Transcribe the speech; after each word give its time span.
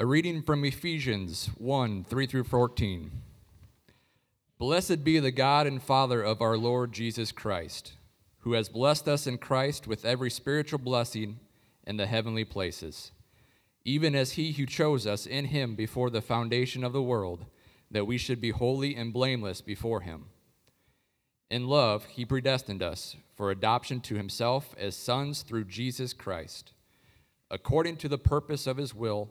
A 0.00 0.06
reading 0.06 0.42
from 0.42 0.64
Ephesians 0.64 1.50
1 1.58 2.04
3 2.04 2.26
through 2.28 2.44
14. 2.44 3.10
Blessed 4.56 5.02
be 5.02 5.18
the 5.18 5.32
God 5.32 5.66
and 5.66 5.82
Father 5.82 6.22
of 6.22 6.40
our 6.40 6.56
Lord 6.56 6.92
Jesus 6.92 7.32
Christ, 7.32 7.94
who 8.42 8.52
has 8.52 8.68
blessed 8.68 9.08
us 9.08 9.26
in 9.26 9.38
Christ 9.38 9.88
with 9.88 10.04
every 10.04 10.30
spiritual 10.30 10.78
blessing 10.78 11.40
in 11.84 11.96
the 11.96 12.06
heavenly 12.06 12.44
places, 12.44 13.10
even 13.84 14.14
as 14.14 14.34
he 14.34 14.52
who 14.52 14.66
chose 14.66 15.04
us 15.04 15.26
in 15.26 15.46
him 15.46 15.74
before 15.74 16.10
the 16.10 16.22
foundation 16.22 16.84
of 16.84 16.92
the 16.92 17.02
world, 17.02 17.46
that 17.90 18.06
we 18.06 18.18
should 18.18 18.40
be 18.40 18.50
holy 18.50 18.94
and 18.94 19.12
blameless 19.12 19.60
before 19.60 20.02
him. 20.02 20.26
In 21.50 21.66
love, 21.66 22.04
he 22.04 22.24
predestined 22.24 22.84
us 22.84 23.16
for 23.34 23.50
adoption 23.50 24.00
to 24.02 24.14
himself 24.14 24.76
as 24.78 24.94
sons 24.94 25.42
through 25.42 25.64
Jesus 25.64 26.12
Christ, 26.12 26.72
according 27.50 27.96
to 27.96 28.08
the 28.08 28.16
purpose 28.16 28.68
of 28.68 28.76
his 28.76 28.94
will 28.94 29.30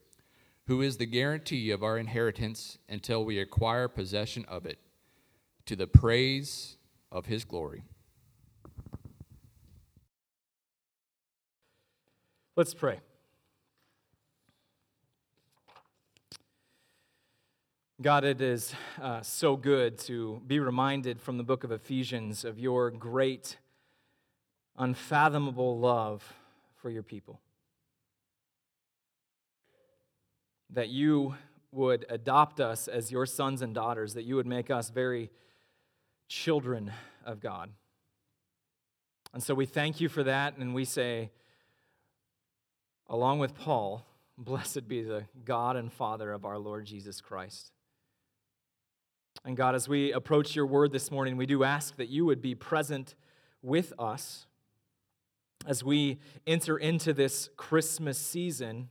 who 0.71 0.81
is 0.81 0.95
the 0.95 1.05
guarantee 1.05 1.69
of 1.69 1.83
our 1.83 1.97
inheritance 1.97 2.77
until 2.87 3.25
we 3.25 3.37
acquire 3.37 3.89
possession 3.89 4.45
of 4.47 4.65
it, 4.65 4.79
to 5.65 5.75
the 5.75 5.85
praise 5.85 6.77
of 7.11 7.25
his 7.25 7.43
glory. 7.43 7.83
Let's 12.55 12.73
pray. 12.73 13.01
God, 18.01 18.23
it 18.23 18.39
is 18.39 18.73
uh, 19.01 19.19
so 19.23 19.57
good 19.57 19.97
to 20.05 20.41
be 20.47 20.61
reminded 20.61 21.19
from 21.19 21.35
the 21.35 21.43
book 21.43 21.65
of 21.65 21.73
Ephesians 21.73 22.45
of 22.45 22.57
your 22.57 22.91
great, 22.91 23.57
unfathomable 24.77 25.77
love 25.77 26.33
for 26.77 26.89
your 26.89 27.03
people. 27.03 27.41
That 30.71 30.89
you 30.89 31.35
would 31.71 32.05
adopt 32.09 32.59
us 32.59 32.87
as 32.87 33.11
your 33.11 33.25
sons 33.25 33.61
and 33.61 33.73
daughters, 33.73 34.13
that 34.13 34.23
you 34.23 34.35
would 34.35 34.47
make 34.47 34.69
us 34.69 34.89
very 34.89 35.29
children 36.27 36.91
of 37.25 37.39
God. 37.39 37.69
And 39.33 39.41
so 39.41 39.53
we 39.53 39.65
thank 39.65 40.01
you 40.01 40.09
for 40.09 40.23
that, 40.23 40.57
and 40.57 40.73
we 40.73 40.83
say, 40.83 41.31
along 43.07 43.39
with 43.39 43.55
Paul, 43.55 44.05
blessed 44.37 44.87
be 44.87 45.01
the 45.01 45.25
God 45.45 45.75
and 45.75 45.91
Father 45.91 46.31
of 46.31 46.45
our 46.45 46.57
Lord 46.57 46.85
Jesus 46.85 47.21
Christ. 47.21 47.71
And 49.45 49.55
God, 49.55 49.75
as 49.75 49.87
we 49.87 50.11
approach 50.11 50.55
your 50.55 50.65
word 50.65 50.91
this 50.91 51.09
morning, 51.09 51.37
we 51.37 51.45
do 51.45 51.63
ask 51.63 51.95
that 51.97 52.09
you 52.09 52.25
would 52.25 52.41
be 52.41 52.53
present 52.53 53.15
with 53.61 53.93
us 53.97 54.45
as 55.65 55.83
we 55.83 56.19
enter 56.45 56.77
into 56.77 57.13
this 57.13 57.49
Christmas 57.55 58.17
season. 58.17 58.89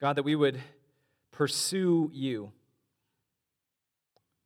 God, 0.00 0.16
that 0.16 0.24
we 0.24 0.34
would 0.34 0.60
pursue 1.38 2.10
you. 2.12 2.50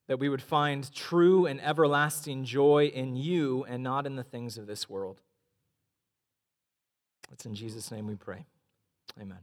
That 0.08 0.18
we 0.18 0.28
would 0.28 0.42
find 0.42 0.92
true 0.94 1.46
and 1.46 1.58
everlasting 1.62 2.44
joy 2.44 2.92
in 2.94 3.16
you 3.16 3.64
and 3.66 3.82
not 3.82 4.06
in 4.06 4.14
the 4.14 4.22
things 4.22 4.58
of 4.58 4.66
this 4.66 4.90
world. 4.90 5.18
It's 7.32 7.46
in 7.46 7.54
Jesus' 7.54 7.90
name 7.90 8.06
we 8.06 8.14
pray. 8.14 8.44
Amen. 9.18 9.38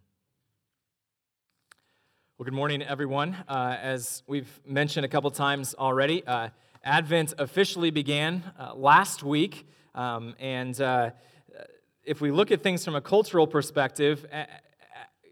Well, 2.37 2.43
good 2.45 2.53
morning, 2.53 2.83
everyone. 2.83 3.35
Uh, 3.47 3.75
as 3.81 4.21
we've 4.27 4.61
mentioned 4.63 5.03
a 5.03 5.09
couple 5.09 5.31
times 5.31 5.73
already, 5.73 6.23
uh, 6.27 6.49
Advent 6.83 7.33
officially 7.39 7.89
began 7.89 8.43
uh, 8.59 8.75
last 8.75 9.23
week. 9.23 9.67
Um, 9.95 10.35
and 10.39 10.79
uh, 10.79 11.09
if 12.03 12.21
we 12.21 12.29
look 12.29 12.51
at 12.51 12.61
things 12.61 12.85
from 12.85 12.93
a 12.93 13.01
cultural 13.01 13.47
perspective, 13.47 14.23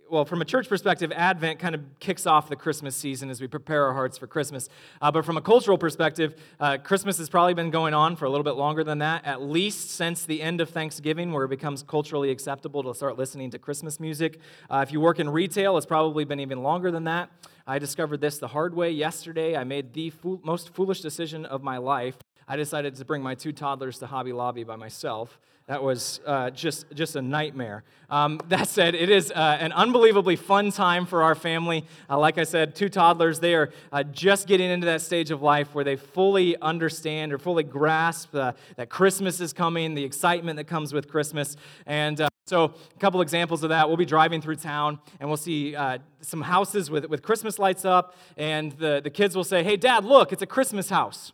well, 0.10 0.26
from 0.26 0.42
a 0.42 0.46
church 0.46 0.70
perspective, 0.70 1.12
Advent 1.12 1.60
kind 1.60 1.76
of 1.76 1.82
kicks 2.00 2.26
off 2.26 2.50
the 2.50 2.56
Christmas 2.56 2.96
season 2.96 3.30
as 3.30 3.42
we 3.42 3.48
prepare 3.48 3.86
our 3.86 3.94
hearts 3.94 4.18
for 4.18 4.28
Christmas. 4.28 4.70
Uh, 5.02 5.12
but 5.12 5.26
from 5.26 5.38
a 5.38 5.42
cultural 5.42 5.78
perspective, 5.78 6.36
uh, 6.60 6.78
Christmas 6.78 7.18
has 7.18 7.30
probably 7.30 7.54
been 7.54 7.72
going 7.72 7.94
on 7.94 8.16
for 8.16 8.26
a 8.26 8.30
little 8.30 8.44
bit 8.44 8.56
longer 8.56 8.84
than 8.84 9.00
that, 9.00 9.26
at 9.26 9.42
least 9.42 9.92
since 9.92 10.26
the 10.26 10.42
end 10.42 10.62
of 10.62 10.70
Thanksgiving, 10.70 11.32
where 11.32 11.46
it 11.46 11.50
becomes 11.50 11.84
culturally 11.84 12.30
acceptable 12.30 12.84
to 12.84 12.94
start 12.94 13.18
listening 13.18 13.52
to 13.52 13.60
Christmas 13.60 14.00
music. 14.00 14.40
Uh, 14.70 14.84
if 14.86 14.92
you 14.92 15.00
work 15.00 15.20
in 15.20 15.30
retail, 15.30 15.78
it's 15.78 15.86
probably 15.86 16.26
been 16.26 16.40
even 16.40 16.64
longer 16.64 16.92
than 16.92 17.04
that. 17.06 17.30
I 17.66 17.80
discovered 17.80 18.22
this 18.22 18.38
the 18.38 18.48
hard 18.48 18.74
way 18.74 18.92
yesterday. 18.92 19.58
I 19.58 19.64
made 19.64 19.94
the 19.94 20.10
fool- 20.10 20.42
most 20.44 20.70
foolish 20.74 21.02
decision 21.02 21.46
of 21.46 21.64
my 21.64 21.78
life. 21.78 22.18
I 22.48 22.56
decided 22.56 22.96
to 22.96 23.06
bring 23.06 23.22
my 23.22 23.36
two 23.36 23.52
toddlers 23.52 24.00
to 24.00 24.08
Hobby 24.08 24.32
Lobby 24.32 24.64
by 24.64 24.78
myself. 24.78 25.38
That 25.68 25.84
was 25.84 26.22
uh, 26.26 26.50
just, 26.52 26.86
just 26.94 27.18
a 27.18 27.22
nightmare. 27.22 27.84
Um, 28.10 28.40
that 28.48 28.70
said, 28.70 28.96
it 28.96 29.10
is 29.10 29.32
uh, 29.32 29.58
an 29.60 29.74
unbelievably 29.74 30.38
fun 30.38 30.72
time 30.72 31.06
for 31.06 31.24
our 31.24 31.36
family. 31.36 31.84
Uh, 32.10 32.18
like 32.18 32.38
I 32.38 32.46
said, 32.46 32.74
two 32.74 32.88
toddlers, 32.88 33.42
they 33.42 33.54
are 33.54 33.72
uh, 33.92 34.04
just 34.04 34.48
getting 34.48 34.70
into 34.70 34.86
that 34.86 35.02
stage 35.02 35.30
of 35.30 35.42
life 35.42 35.76
where 35.76 35.84
they 35.84 35.98
fully 35.98 36.56
understand 36.62 37.34
or 37.34 37.38
fully 37.38 37.64
grasp 37.64 38.34
uh, 38.34 38.54
that 38.78 38.90
Christmas 38.90 39.42
is 39.42 39.52
coming, 39.52 39.94
the 39.94 40.06
excitement 40.06 40.56
that 40.56 40.68
comes 40.68 40.94
with 40.94 41.10
Christmas. 41.10 41.58
And 41.86 42.22
uh, 42.22 42.30
so, 42.46 42.64
a 42.64 43.00
couple 43.00 43.20
examples 43.20 43.62
of 43.64 43.70
that. 43.70 43.90
We'll 43.90 43.98
be 43.98 44.06
driving 44.06 44.42
through 44.42 44.56
town 44.56 45.00
and 45.20 45.30
we'll 45.30 45.36
see 45.36 45.76
some 46.22 46.42
houses 46.42 46.90
with, 46.90 47.10
with 47.10 47.22
Christmas 47.22 47.60
lights 47.60 47.84
up, 47.84 48.16
and 48.38 48.72
the, 48.74 49.02
the 49.04 49.10
kids 49.10 49.36
will 49.36 49.44
say, 49.44 49.64
Hey, 49.64 49.76
Dad, 49.76 50.06
look, 50.06 50.32
it's 50.32 50.42
a 50.42 50.48
Christmas 50.48 50.90
house. 50.90 51.34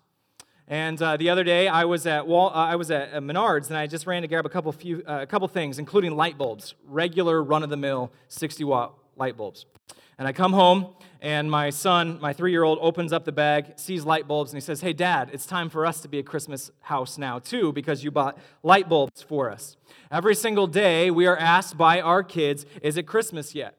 And 0.74 1.00
uh, 1.04 1.18
the 1.18 1.30
other 1.30 1.44
day, 1.44 1.68
I 1.68 1.86
was 1.86 2.08
at 2.08 2.26
Wal- 2.26 2.50
uh, 2.50 2.54
I 2.54 2.78
was 2.78 2.90
at 2.90 3.14
Menards, 3.14 3.68
and 3.68 3.78
I 3.78 3.86
just 3.86 4.08
ran 4.08 4.24
to 4.24 4.28
grab 4.28 4.48
a 4.48 4.50
couple 4.50 4.72
few 4.72 5.04
uh, 5.08 5.20
a 5.22 5.28
couple 5.28 5.48
things, 5.48 5.78
including 5.78 6.16
light 6.16 6.36
bulbs, 6.36 6.74
regular 6.88 7.44
run-of-the-mill 7.44 8.12
60 8.28 8.64
watt 8.64 8.98
light 9.16 9.38
bulbs. 9.38 9.68
And 10.18 10.28
I 10.28 10.34
come 10.34 10.52
home, 10.52 10.96
and 11.22 11.52
my 11.52 11.70
son, 11.70 12.20
my 12.20 12.34
three-year-old, 12.34 12.80
opens 12.82 13.14
up 13.14 13.24
the 13.24 13.32
bag, 13.32 13.74
sees 13.76 14.04
light 14.04 14.28
bulbs, 14.28 14.52
and 14.52 14.58
he 14.58 14.66
says, 14.66 14.82
"Hey, 14.82 14.94
Dad, 14.94 15.30
it's 15.32 15.46
time 15.46 15.70
for 15.70 15.86
us 15.86 16.02
to 16.02 16.08
be 16.08 16.18
a 16.18 16.24
Christmas 16.24 16.72
house 16.80 17.20
now 17.20 17.38
too, 17.38 17.72
because 17.72 18.04
you 18.04 18.10
bought 18.10 18.40
light 18.64 18.90
bulbs 18.90 19.22
for 19.22 19.52
us." 19.52 19.78
Every 20.10 20.34
single 20.34 20.66
day, 20.66 21.12
we 21.12 21.28
are 21.28 21.38
asked 21.38 21.78
by 21.78 22.02
our 22.02 22.24
kids, 22.24 22.66
"Is 22.82 22.98
it 22.98 23.04
Christmas 23.04 23.54
yet?" 23.54 23.78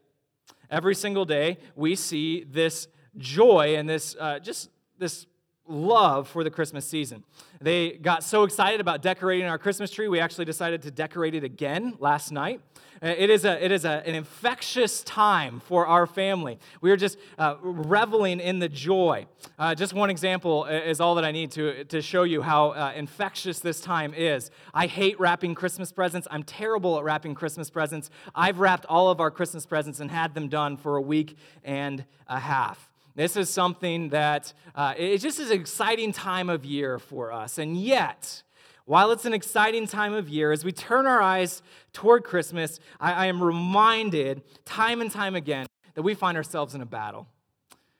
Every 0.71 0.95
single 0.95 1.25
day, 1.25 1.57
we 1.75 1.93
see 1.97 2.45
this 2.45 2.87
joy 3.17 3.75
and 3.75 3.89
this 3.89 4.15
uh, 4.17 4.39
just 4.39 4.69
this 4.97 5.25
love 5.67 6.27
for 6.27 6.43
the 6.43 6.51
Christmas 6.51 6.87
season. 6.87 7.23
They 7.61 7.93
got 7.93 8.23
so 8.23 8.43
excited 8.43 8.79
about 8.79 9.01
decorating 9.01 9.47
our 9.47 9.57
Christmas 9.57 9.91
tree, 9.91 10.07
we 10.07 10.19
actually 10.19 10.45
decided 10.45 10.81
to 10.83 10.91
decorate 10.91 11.35
it 11.35 11.43
again 11.43 11.95
last 11.99 12.31
night. 12.31 12.61
Uh, 13.03 13.07
it 13.07 13.29
is, 13.29 13.43
a, 13.43 13.63
it 13.63 13.71
is 13.71 13.83
a, 13.83 14.01
an 14.07 14.15
infectious 14.15 15.03
time 15.03 15.59
for 15.59 15.85
our 15.85 16.07
family. 16.07 16.57
We 16.79 16.91
are 16.91 16.97
just 16.97 17.17
uh, 17.37 17.55
reveling 17.61 18.39
in 18.39 18.59
the 18.59 18.69
joy. 18.69 19.27
Uh, 19.59 19.75
just 19.75 19.93
one 19.93 20.09
example 20.09 20.65
is 20.65 21.01
all 21.01 21.15
that 21.15 21.25
I 21.25 21.31
need 21.31 21.51
to, 21.51 21.83
to 21.85 22.01
show 22.01 22.23
you 22.23 22.41
how 22.41 22.69
uh, 22.69 22.93
infectious 22.95 23.59
this 23.59 23.81
time 23.81 24.13
is. 24.13 24.49
I 24.73 24.87
hate 24.87 25.19
wrapping 25.19 25.55
Christmas 25.55 25.91
presents. 25.91 26.27
I'm 26.31 26.43
terrible 26.43 26.97
at 26.97 27.03
wrapping 27.03 27.35
Christmas 27.35 27.69
presents. 27.69 28.09
I've 28.33 28.59
wrapped 28.59 28.85
all 28.85 29.09
of 29.09 29.19
our 29.19 29.29
Christmas 29.29 29.65
presents 29.65 29.99
and 29.99 30.09
had 30.09 30.33
them 30.33 30.47
done 30.47 30.77
for 30.77 30.95
a 30.95 31.01
week 31.01 31.37
and 31.63 32.05
a 32.27 32.39
half. 32.39 32.94
This 33.15 33.37
is 33.37 33.49
something 33.49 34.09
that 34.09 34.53
uh, 34.75 34.93
it 34.97 35.17
just 35.19 35.39
an 35.39 35.51
exciting 35.51 36.11
time 36.11 36.49
of 36.49 36.65
year 36.65 36.99
for 36.99 37.31
us. 37.31 37.57
And 37.57 37.77
yet, 37.77 38.43
while 38.83 39.11
it's 39.11 39.25
an 39.25 39.33
exciting 39.33 39.87
time 39.87 40.13
of 40.13 40.27
year, 40.27 40.51
as 40.51 40.65
we 40.65 40.73
turn 40.73 41.07
our 41.07 41.21
eyes 41.21 41.61
toward 41.93 42.25
Christmas, 42.25 42.79
I, 42.99 43.13
I 43.13 43.25
am 43.27 43.41
reminded 43.41 44.43
time 44.65 44.99
and 44.99 45.09
time 45.09 45.33
again 45.33 45.65
that 45.93 46.01
we 46.01 46.13
find 46.13 46.35
ourselves 46.35 46.75
in 46.75 46.81
a 46.81 46.85
battle. 46.85 47.27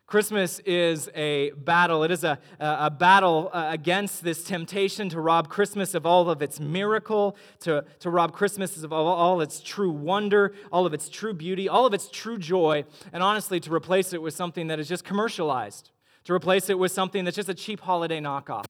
Christmas 0.07 0.59
is 0.59 1.09
a 1.15 1.49
battle. 1.51 2.03
It 2.03 2.11
is 2.11 2.23
a, 2.23 2.37
a 2.59 2.91
battle 2.91 3.49
uh, 3.51 3.69
against 3.71 4.23
this 4.23 4.43
temptation 4.43 5.09
to 5.09 5.19
rob 5.19 5.49
Christmas 5.49 5.95
of 5.95 6.05
all 6.05 6.29
of 6.29 6.43
its 6.43 6.59
miracle, 6.59 7.35
to, 7.61 7.83
to 8.01 8.09
rob 8.11 8.31
Christmas 8.31 8.83
of 8.83 8.93
all, 8.93 9.07
all 9.07 9.41
its 9.41 9.61
true 9.61 9.91
wonder, 9.91 10.53
all 10.71 10.85
of 10.85 10.93
its 10.93 11.09
true 11.09 11.33
beauty, 11.33 11.67
all 11.67 11.87
of 11.87 11.93
its 11.93 12.07
true 12.07 12.37
joy, 12.37 12.85
and 13.13 13.23
honestly, 13.23 13.59
to 13.59 13.73
replace 13.73 14.13
it 14.13 14.21
with 14.21 14.35
something 14.35 14.67
that 14.67 14.79
is 14.79 14.87
just 14.87 15.03
commercialized, 15.03 15.89
to 16.25 16.33
replace 16.33 16.69
it 16.69 16.77
with 16.77 16.91
something 16.91 17.25
that's 17.25 17.35
just 17.35 17.49
a 17.49 17.55
cheap 17.55 17.79
holiday 17.79 18.19
knockoff. 18.19 18.65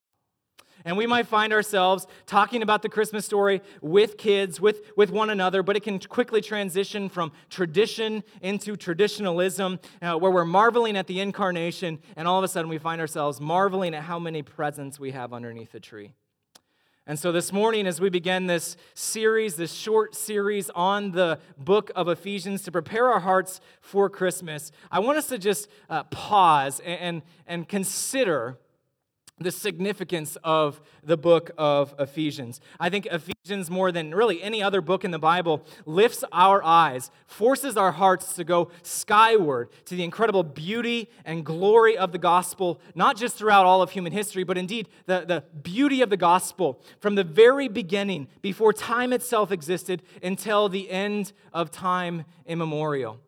And 0.86 0.96
we 0.98 1.08
might 1.08 1.26
find 1.26 1.52
ourselves 1.52 2.06
talking 2.28 2.62
about 2.62 2.84
the 2.84 2.90
Christmas 2.90 3.26
story 3.26 3.64
with 3.82 4.18
kids, 4.18 4.62
with, 4.62 4.82
with 4.96 5.10
one 5.10 5.32
another, 5.32 5.64
but 5.64 5.76
it 5.76 5.82
can 5.82 5.98
quickly 5.98 6.42
transition 6.42 7.10
from 7.10 7.32
tradition 7.50 8.24
into 8.40 8.76
traditionalism, 8.76 9.80
uh, 10.04 10.16
where 10.16 10.30
we're 10.30 10.46
marveling 10.46 10.96
at 10.96 11.08
the 11.08 11.20
incarnation, 11.20 11.98
and 12.16 12.28
all 12.28 12.38
of 12.38 12.44
a 12.44 12.48
sudden 12.48 12.70
we 12.70 12.78
find 12.78 13.02
ourselves 13.02 13.42
marveling 13.42 13.96
at 13.96 14.04
how 14.04 14.20
many 14.20 14.44
presents 14.44 15.00
we 15.00 15.10
have 15.10 15.34
underneath 15.34 15.72
the 15.72 15.80
tree. 15.80 16.12
And 17.08 17.18
so 17.18 17.31
this 17.31 17.52
morning, 17.52 17.88
as 17.88 18.00
we 18.00 18.10
begin 18.10 18.46
this 18.46 18.78
series, 18.94 19.56
this 19.56 19.74
short 19.74 20.16
series 20.16 20.70
on 20.72 21.12
the 21.12 21.40
book 21.58 21.92
of 21.96 22.08
Ephesians 22.08 22.64
to 22.64 22.72
prepare 22.72 23.12
our 23.12 23.20
hearts 23.20 23.60
for 23.81 24.08
Christmas, 24.10 24.72
I 24.92 25.00
want 25.00 25.18
us 25.18 25.28
to 25.30 25.38
just 25.40 25.68
uh, 25.90 26.04
pause 26.06 26.80
and, 26.80 27.00
and, 27.00 27.22
and 27.46 27.70
consider 27.70 28.58
the 29.38 29.52
significance 29.52 30.38
of 30.46 30.80
the 31.04 31.18
book 31.18 31.52
of 31.58 31.94
Ephesians. 32.00 32.62
I 32.80 32.90
think 32.90 33.06
Ephesians, 33.08 33.70
more 33.70 33.92
than 33.92 34.16
really 34.16 34.42
any 34.42 34.64
other 34.64 34.80
book 34.80 35.04
in 35.04 35.12
the 35.12 35.20
Bible, 35.20 35.66
lifts 35.86 36.24
our 36.32 36.64
eyes, 36.64 37.12
forces 37.28 37.76
our 37.76 37.92
hearts 37.92 38.34
to 38.36 38.46
go 38.46 38.72
skyward 38.82 39.70
to 39.86 39.96
the 39.96 40.06
incredible 40.06 40.44
beauty 40.44 41.10
and 41.26 41.46
glory 41.46 41.98
of 41.98 42.14
the 42.14 42.18
gospel, 42.18 42.80
not 42.96 43.18
just 43.18 43.36
throughout 43.38 43.66
all 43.66 43.82
of 43.82 43.92
human 43.92 44.14
history, 44.14 44.46
but 44.46 44.58
indeed 44.58 44.88
the, 45.06 45.26
the 45.28 45.44
beauty 45.64 46.02
of 46.02 46.10
the 46.10 46.18
gospel 46.18 46.81
from 47.02 47.16
the 47.16 47.24
very 47.24 47.68
beginning, 47.68 48.30
before 48.42 48.72
time 48.72 49.12
itself 49.12 49.52
existed, 49.52 50.02
until 50.24 50.70
the 50.70 50.90
end 50.90 51.34
of 51.52 51.72
time 51.72 52.24
immemorial 52.46 53.20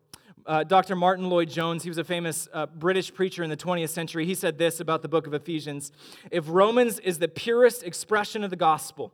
uh, 0.48 0.64
Dr. 0.64 0.96
Martyn 0.96 1.30
Lloyd-Jones, 1.30 1.84
he 1.84 1.90
was 1.90 1.98
a 1.98 2.04
famous 2.04 2.48
uh, 2.54 2.66
British 2.68 3.14
preacher 3.14 3.44
in 3.44 3.50
the 3.50 3.58
20th 3.58 3.90
century. 3.90 4.26
He 4.26 4.34
said 4.34 4.58
this 4.58 4.80
about 4.80 5.02
the 5.02 5.10
book 5.10 5.28
of 5.28 5.34
Ephesians 5.34 5.92
If 6.32 6.46
Romans 6.48 7.00
is 7.00 7.20
the 7.20 7.28
purest 7.28 7.84
expression 7.84 8.44
of 8.44 8.50
the 8.50 8.56
gospel, 8.56 9.14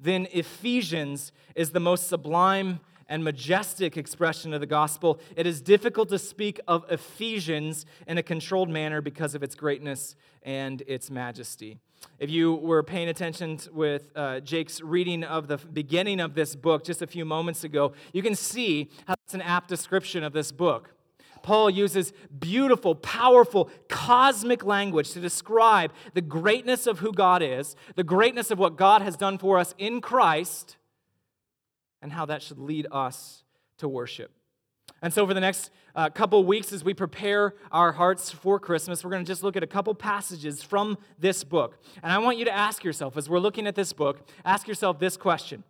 then 0.00 0.26
Ephesians 0.32 1.30
is 1.54 1.70
the 1.70 1.80
most 1.80 2.08
sublime 2.08 2.80
and 3.06 3.22
majestic 3.22 3.98
expression 3.98 4.54
of 4.54 4.60
the 4.60 4.66
gospel. 4.66 5.20
It 5.36 5.46
is 5.46 5.60
difficult 5.60 6.08
to 6.08 6.18
speak 6.18 6.58
of 6.66 6.86
Ephesians 6.90 7.84
in 8.06 8.16
a 8.16 8.22
controlled 8.22 8.70
manner 8.70 9.02
because 9.02 9.34
of 9.34 9.42
its 9.42 9.54
greatness 9.54 10.16
and 10.42 10.82
its 10.86 11.10
majesty. 11.10 11.78
If 12.18 12.30
you 12.30 12.54
were 12.54 12.82
paying 12.82 13.08
attention 13.08 13.58
with 13.72 14.10
uh, 14.14 14.40
Jake's 14.40 14.80
reading 14.80 15.24
of 15.24 15.48
the 15.48 15.56
beginning 15.56 16.20
of 16.20 16.34
this 16.34 16.54
book 16.54 16.84
just 16.84 17.02
a 17.02 17.06
few 17.06 17.24
moments 17.24 17.64
ago, 17.64 17.92
you 18.12 18.22
can 18.22 18.34
see 18.34 18.90
how 19.06 19.14
it's 19.24 19.34
an 19.34 19.42
apt 19.42 19.68
description 19.68 20.22
of 20.22 20.32
this 20.32 20.52
book. 20.52 20.94
Paul 21.42 21.68
uses 21.68 22.12
beautiful, 22.38 22.94
powerful, 22.94 23.68
cosmic 23.88 24.64
language 24.64 25.10
to 25.12 25.20
describe 25.20 25.92
the 26.14 26.20
greatness 26.20 26.86
of 26.86 27.00
who 27.00 27.12
God 27.12 27.42
is, 27.42 27.74
the 27.96 28.04
greatness 28.04 28.50
of 28.50 28.58
what 28.58 28.76
God 28.76 29.02
has 29.02 29.16
done 29.16 29.38
for 29.38 29.58
us 29.58 29.74
in 29.76 30.00
Christ, 30.00 30.76
and 32.00 32.12
how 32.12 32.26
that 32.26 32.42
should 32.42 32.58
lead 32.58 32.86
us 32.92 33.42
to 33.78 33.88
worship. 33.88 34.30
And 35.02 35.12
so, 35.12 35.26
for 35.26 35.34
the 35.34 35.40
next 35.40 35.72
uh, 35.96 36.10
couple 36.10 36.44
weeks, 36.44 36.72
as 36.72 36.84
we 36.84 36.94
prepare 36.94 37.54
our 37.72 37.90
hearts 37.90 38.30
for 38.30 38.60
Christmas, 38.60 39.02
we're 39.02 39.10
going 39.10 39.24
to 39.24 39.28
just 39.28 39.42
look 39.42 39.56
at 39.56 39.64
a 39.64 39.66
couple 39.66 39.92
passages 39.94 40.62
from 40.62 40.96
this 41.18 41.42
book. 41.42 41.76
And 42.04 42.12
I 42.12 42.18
want 42.18 42.38
you 42.38 42.44
to 42.44 42.52
ask 42.52 42.84
yourself, 42.84 43.16
as 43.16 43.28
we're 43.28 43.40
looking 43.40 43.66
at 43.66 43.74
this 43.74 43.92
book, 43.92 44.28
ask 44.44 44.68
yourself 44.68 45.00
this 45.00 45.16
question 45.16 45.64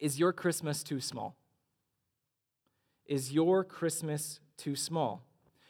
Is 0.00 0.18
your 0.18 0.32
Christmas 0.32 0.82
too 0.82 0.98
small? 0.98 1.36
Is 3.04 3.32
your 3.32 3.64
Christmas 3.64 4.40
too 4.56 4.74
small? 4.74 5.22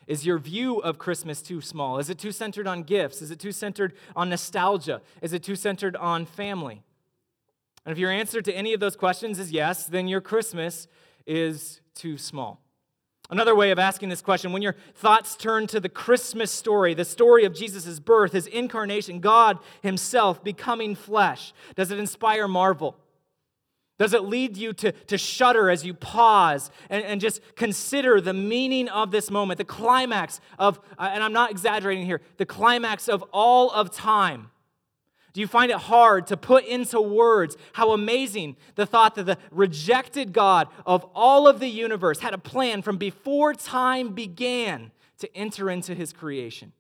Is 0.06 0.24
your 0.24 0.38
view 0.38 0.78
of 0.78 0.98
Christmas 0.98 1.42
too 1.42 1.60
small? 1.60 1.98
Is 1.98 2.08
it 2.08 2.18
too 2.18 2.32
centered 2.32 2.66
on 2.66 2.84
gifts? 2.84 3.20
Is 3.20 3.30
it 3.30 3.40
too 3.40 3.52
centered 3.52 3.92
on 4.16 4.30
nostalgia? 4.30 5.02
Is 5.20 5.32
it 5.32 5.42
too 5.42 5.56
centered 5.56 5.96
on 5.96 6.24
family? 6.24 6.82
And 7.84 7.92
if 7.92 7.98
your 7.98 8.10
answer 8.10 8.40
to 8.40 8.52
any 8.52 8.72
of 8.72 8.80
those 8.80 8.96
questions 8.96 9.38
is 9.38 9.52
yes, 9.52 9.84
then 9.84 10.08
your 10.08 10.20
Christmas 10.20 10.88
is 11.26 11.80
too 11.94 12.16
small. 12.16 12.62
Another 13.30 13.54
way 13.54 13.70
of 13.70 13.78
asking 13.78 14.08
this 14.08 14.22
question 14.22 14.52
when 14.52 14.62
your 14.62 14.74
thoughts 14.94 15.36
turn 15.36 15.66
to 15.66 15.80
the 15.80 15.88
Christmas 15.88 16.50
story, 16.50 16.94
the 16.94 17.04
story 17.04 17.44
of 17.44 17.54
Jesus' 17.54 18.00
birth, 18.00 18.32
his 18.32 18.46
incarnation, 18.46 19.20
God 19.20 19.58
himself 19.82 20.42
becoming 20.42 20.94
flesh, 20.94 21.52
does 21.76 21.90
it 21.90 21.98
inspire 21.98 22.48
marvel? 22.48 22.96
Does 23.98 24.14
it 24.14 24.22
lead 24.22 24.56
you 24.56 24.72
to, 24.74 24.92
to 24.92 25.18
shudder 25.18 25.68
as 25.68 25.84
you 25.84 25.92
pause 25.92 26.70
and, 26.88 27.04
and 27.04 27.20
just 27.20 27.40
consider 27.56 28.20
the 28.20 28.32
meaning 28.32 28.88
of 28.88 29.10
this 29.10 29.30
moment, 29.30 29.58
the 29.58 29.64
climax 29.64 30.40
of, 30.58 30.80
uh, 30.96 31.10
and 31.12 31.22
I'm 31.22 31.32
not 31.32 31.50
exaggerating 31.50 32.06
here, 32.06 32.20
the 32.36 32.46
climax 32.46 33.08
of 33.08 33.22
all 33.32 33.70
of 33.72 33.90
time? 33.90 34.50
Do 35.32 35.40
you 35.40 35.46
find 35.46 35.70
it 35.70 35.76
hard 35.76 36.26
to 36.28 36.36
put 36.36 36.64
into 36.64 37.00
words 37.00 37.56
how 37.72 37.92
amazing 37.92 38.56
the 38.74 38.86
thought 38.86 39.14
that 39.16 39.26
the 39.26 39.38
rejected 39.50 40.32
God 40.32 40.68
of 40.86 41.04
all 41.14 41.46
of 41.46 41.60
the 41.60 41.68
universe 41.68 42.20
had 42.20 42.34
a 42.34 42.38
plan 42.38 42.82
from 42.82 42.96
before 42.96 43.54
time 43.54 44.14
began 44.14 44.90
to 45.18 45.36
enter 45.36 45.68
into 45.68 45.94
his 45.94 46.12
creation, 46.12 46.72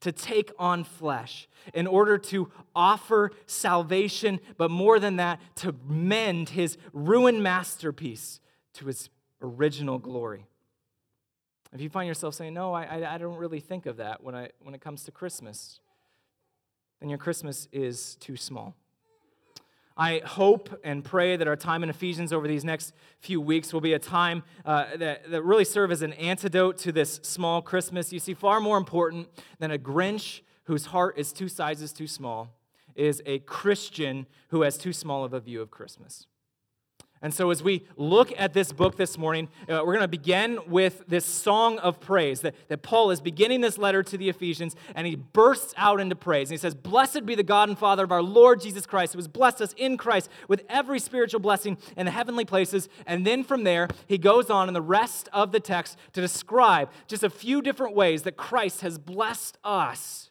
to 0.00 0.12
take 0.12 0.52
on 0.58 0.84
flesh 0.84 1.48
in 1.74 1.86
order 1.86 2.18
to 2.18 2.50
offer 2.74 3.30
salvation, 3.46 4.40
but 4.56 4.70
more 4.70 4.98
than 4.98 5.16
that, 5.16 5.40
to 5.56 5.74
mend 5.86 6.50
his 6.50 6.76
ruined 6.92 7.42
masterpiece 7.42 8.40
to 8.74 8.86
his 8.86 9.08
original 9.40 9.98
glory? 9.98 10.46
If 11.72 11.80
you 11.80 11.90
find 11.90 12.08
yourself 12.08 12.34
saying, 12.34 12.54
No, 12.54 12.72
I, 12.72 13.14
I 13.14 13.18
don't 13.18 13.36
really 13.36 13.60
think 13.60 13.86
of 13.86 13.98
that 13.98 14.22
when, 14.22 14.34
I, 14.34 14.50
when 14.60 14.74
it 14.74 14.80
comes 14.80 15.04
to 15.04 15.10
Christmas, 15.10 15.80
then 17.00 17.08
your 17.08 17.18
Christmas 17.18 17.68
is 17.72 18.16
too 18.16 18.36
small. 18.36 18.74
I 19.96 20.22
hope 20.24 20.78
and 20.84 21.04
pray 21.04 21.36
that 21.36 21.48
our 21.48 21.56
time 21.56 21.82
in 21.82 21.90
Ephesians 21.90 22.32
over 22.32 22.46
these 22.46 22.64
next 22.64 22.94
few 23.18 23.40
weeks 23.40 23.72
will 23.72 23.80
be 23.80 23.94
a 23.94 23.98
time 23.98 24.44
uh, 24.64 24.96
that, 24.96 25.28
that 25.28 25.42
really 25.42 25.64
serve 25.64 25.90
as 25.90 26.02
an 26.02 26.12
antidote 26.12 26.78
to 26.78 26.92
this 26.92 27.18
small 27.24 27.60
Christmas. 27.62 28.12
You 28.12 28.20
see, 28.20 28.32
far 28.32 28.60
more 28.60 28.78
important 28.78 29.28
than 29.58 29.72
a 29.72 29.78
Grinch 29.78 30.42
whose 30.64 30.86
heart 30.86 31.18
is 31.18 31.32
two 31.32 31.48
sizes 31.48 31.92
too 31.92 32.06
small 32.06 32.50
is 32.94 33.22
a 33.26 33.40
Christian 33.40 34.26
who 34.48 34.62
has 34.62 34.78
too 34.78 34.92
small 34.92 35.24
of 35.24 35.32
a 35.32 35.40
view 35.40 35.60
of 35.60 35.70
Christmas. 35.70 36.26
And 37.20 37.34
so, 37.34 37.50
as 37.50 37.62
we 37.62 37.84
look 37.96 38.32
at 38.38 38.52
this 38.52 38.72
book 38.72 38.96
this 38.96 39.18
morning, 39.18 39.48
uh, 39.62 39.82
we're 39.84 39.94
going 39.94 40.00
to 40.00 40.08
begin 40.08 40.58
with 40.68 41.02
this 41.08 41.24
song 41.24 41.78
of 41.78 41.98
praise 42.00 42.40
that, 42.42 42.54
that 42.68 42.82
Paul 42.82 43.10
is 43.10 43.20
beginning 43.20 43.60
this 43.60 43.76
letter 43.76 44.02
to 44.04 44.16
the 44.16 44.28
Ephesians, 44.28 44.76
and 44.94 45.06
he 45.06 45.16
bursts 45.16 45.74
out 45.76 46.00
into 46.00 46.14
praise. 46.14 46.48
And 46.48 46.54
he 46.54 46.60
says, 46.60 46.74
Blessed 46.74 47.26
be 47.26 47.34
the 47.34 47.42
God 47.42 47.68
and 47.68 47.78
Father 47.78 48.04
of 48.04 48.12
our 48.12 48.22
Lord 48.22 48.60
Jesus 48.60 48.86
Christ, 48.86 49.14
who 49.14 49.18
has 49.18 49.26
blessed 49.26 49.60
us 49.60 49.74
in 49.76 49.96
Christ 49.96 50.28
with 50.46 50.64
every 50.68 51.00
spiritual 51.00 51.40
blessing 51.40 51.76
in 51.96 52.06
the 52.06 52.12
heavenly 52.12 52.44
places. 52.44 52.88
And 53.06 53.26
then 53.26 53.42
from 53.42 53.64
there, 53.64 53.88
he 54.06 54.18
goes 54.18 54.48
on 54.48 54.68
in 54.68 54.74
the 54.74 54.80
rest 54.80 55.28
of 55.32 55.50
the 55.50 55.60
text 55.60 55.96
to 56.12 56.20
describe 56.20 56.90
just 57.08 57.24
a 57.24 57.30
few 57.30 57.62
different 57.62 57.96
ways 57.96 58.22
that 58.22 58.36
Christ 58.36 58.82
has 58.82 58.98
blessed 58.98 59.58
us 59.64 60.30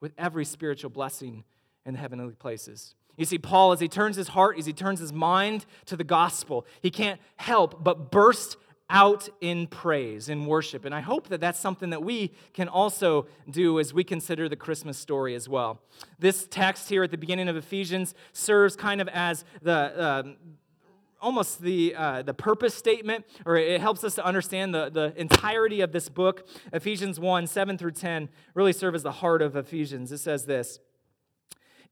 with 0.00 0.12
every 0.16 0.44
spiritual 0.44 0.90
blessing 0.90 1.44
in 1.86 1.94
the 1.94 2.00
heavenly 2.00 2.34
places. 2.34 2.94
You 3.16 3.24
see, 3.24 3.38
Paul, 3.38 3.72
as 3.72 3.80
he 3.80 3.88
turns 3.88 4.16
his 4.16 4.28
heart, 4.28 4.58
as 4.58 4.66
he 4.66 4.72
turns 4.72 4.98
his 4.98 5.12
mind 5.12 5.66
to 5.86 5.96
the 5.96 6.04
gospel, 6.04 6.66
he 6.80 6.90
can't 6.90 7.20
help 7.36 7.84
but 7.84 8.10
burst 8.10 8.56
out 8.90 9.28
in 9.40 9.66
praise, 9.66 10.28
in 10.28 10.46
worship. 10.46 10.84
And 10.84 10.94
I 10.94 11.00
hope 11.00 11.28
that 11.28 11.40
that's 11.40 11.58
something 11.58 11.90
that 11.90 12.02
we 12.02 12.32
can 12.52 12.68
also 12.68 13.26
do 13.50 13.80
as 13.80 13.94
we 13.94 14.04
consider 14.04 14.48
the 14.48 14.56
Christmas 14.56 14.98
story 14.98 15.34
as 15.34 15.48
well. 15.48 15.80
This 16.18 16.46
text 16.50 16.88
here 16.88 17.02
at 17.02 17.10
the 17.10 17.18
beginning 17.18 17.48
of 17.48 17.56
Ephesians 17.56 18.14
serves 18.32 18.76
kind 18.76 19.00
of 19.00 19.08
as 19.08 19.44
the. 19.62 20.04
Um, 20.04 20.36
almost 21.20 21.62
the, 21.62 21.94
uh, 21.96 22.20
the 22.20 22.34
purpose 22.34 22.74
statement, 22.74 23.24
or 23.46 23.56
it 23.56 23.80
helps 23.80 24.04
us 24.04 24.14
to 24.14 24.22
understand 24.22 24.74
the, 24.74 24.90
the 24.90 25.18
entirety 25.18 25.80
of 25.80 25.90
this 25.90 26.10
book. 26.10 26.46
Ephesians 26.70 27.18
1 27.18 27.46
7 27.46 27.78
through 27.78 27.92
10 27.92 28.28
really 28.52 28.74
serve 28.74 28.94
as 28.94 29.02
the 29.02 29.10
heart 29.10 29.40
of 29.40 29.56
Ephesians. 29.56 30.12
It 30.12 30.18
says 30.18 30.44
this 30.44 30.80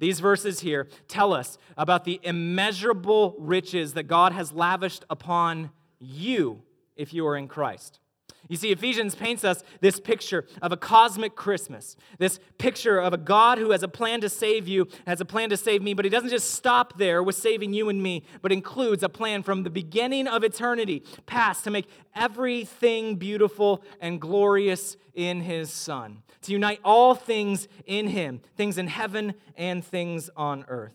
These 0.00 0.18
verses 0.18 0.60
here 0.60 0.88
tell 1.06 1.32
us 1.32 1.58
about 1.76 2.04
the 2.04 2.18
immeasurable 2.24 3.36
riches 3.38 3.92
that 3.92 4.04
God 4.04 4.32
has 4.32 4.50
lavished 4.50 5.04
upon 5.08 5.70
you 6.00 6.62
if 6.96 7.14
you 7.14 7.26
are 7.26 7.36
in 7.36 7.46
Christ. 7.46 8.00
You 8.48 8.56
see, 8.56 8.72
Ephesians 8.72 9.14
paints 9.14 9.44
us 9.44 9.62
this 9.80 10.00
picture 10.00 10.46
of 10.60 10.72
a 10.72 10.76
cosmic 10.76 11.36
Christmas, 11.36 11.96
this 12.18 12.40
picture 12.58 12.98
of 12.98 13.12
a 13.12 13.18
God 13.18 13.58
who 13.58 13.70
has 13.70 13.82
a 13.82 13.88
plan 13.88 14.20
to 14.22 14.28
save 14.28 14.66
you, 14.66 14.88
has 15.06 15.20
a 15.20 15.24
plan 15.24 15.50
to 15.50 15.56
save 15.56 15.82
me, 15.82 15.94
but 15.94 16.04
he 16.04 16.10
doesn't 16.10 16.30
just 16.30 16.54
stop 16.54 16.98
there 16.98 17.22
with 17.22 17.36
saving 17.36 17.72
you 17.72 17.88
and 17.88 18.02
me, 18.02 18.24
but 18.42 18.52
includes 18.52 19.02
a 19.02 19.08
plan 19.08 19.42
from 19.42 19.62
the 19.62 19.70
beginning 19.70 20.26
of 20.26 20.42
eternity 20.42 21.04
past 21.26 21.64
to 21.64 21.70
make 21.70 21.88
everything 22.14 23.16
beautiful 23.16 23.82
and 24.00 24.20
glorious 24.20 24.96
in 25.14 25.42
his 25.42 25.70
Son, 25.70 26.22
to 26.42 26.52
unite 26.52 26.80
all 26.84 27.14
things 27.14 27.68
in 27.84 28.08
him, 28.08 28.40
things 28.56 28.78
in 28.78 28.88
heaven 28.88 29.34
and 29.56 29.84
things 29.84 30.30
on 30.36 30.64
earth. 30.68 30.94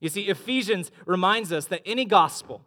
You 0.00 0.08
see, 0.08 0.22
Ephesians 0.28 0.90
reminds 1.04 1.52
us 1.52 1.66
that 1.66 1.82
any 1.86 2.04
gospel 2.04 2.62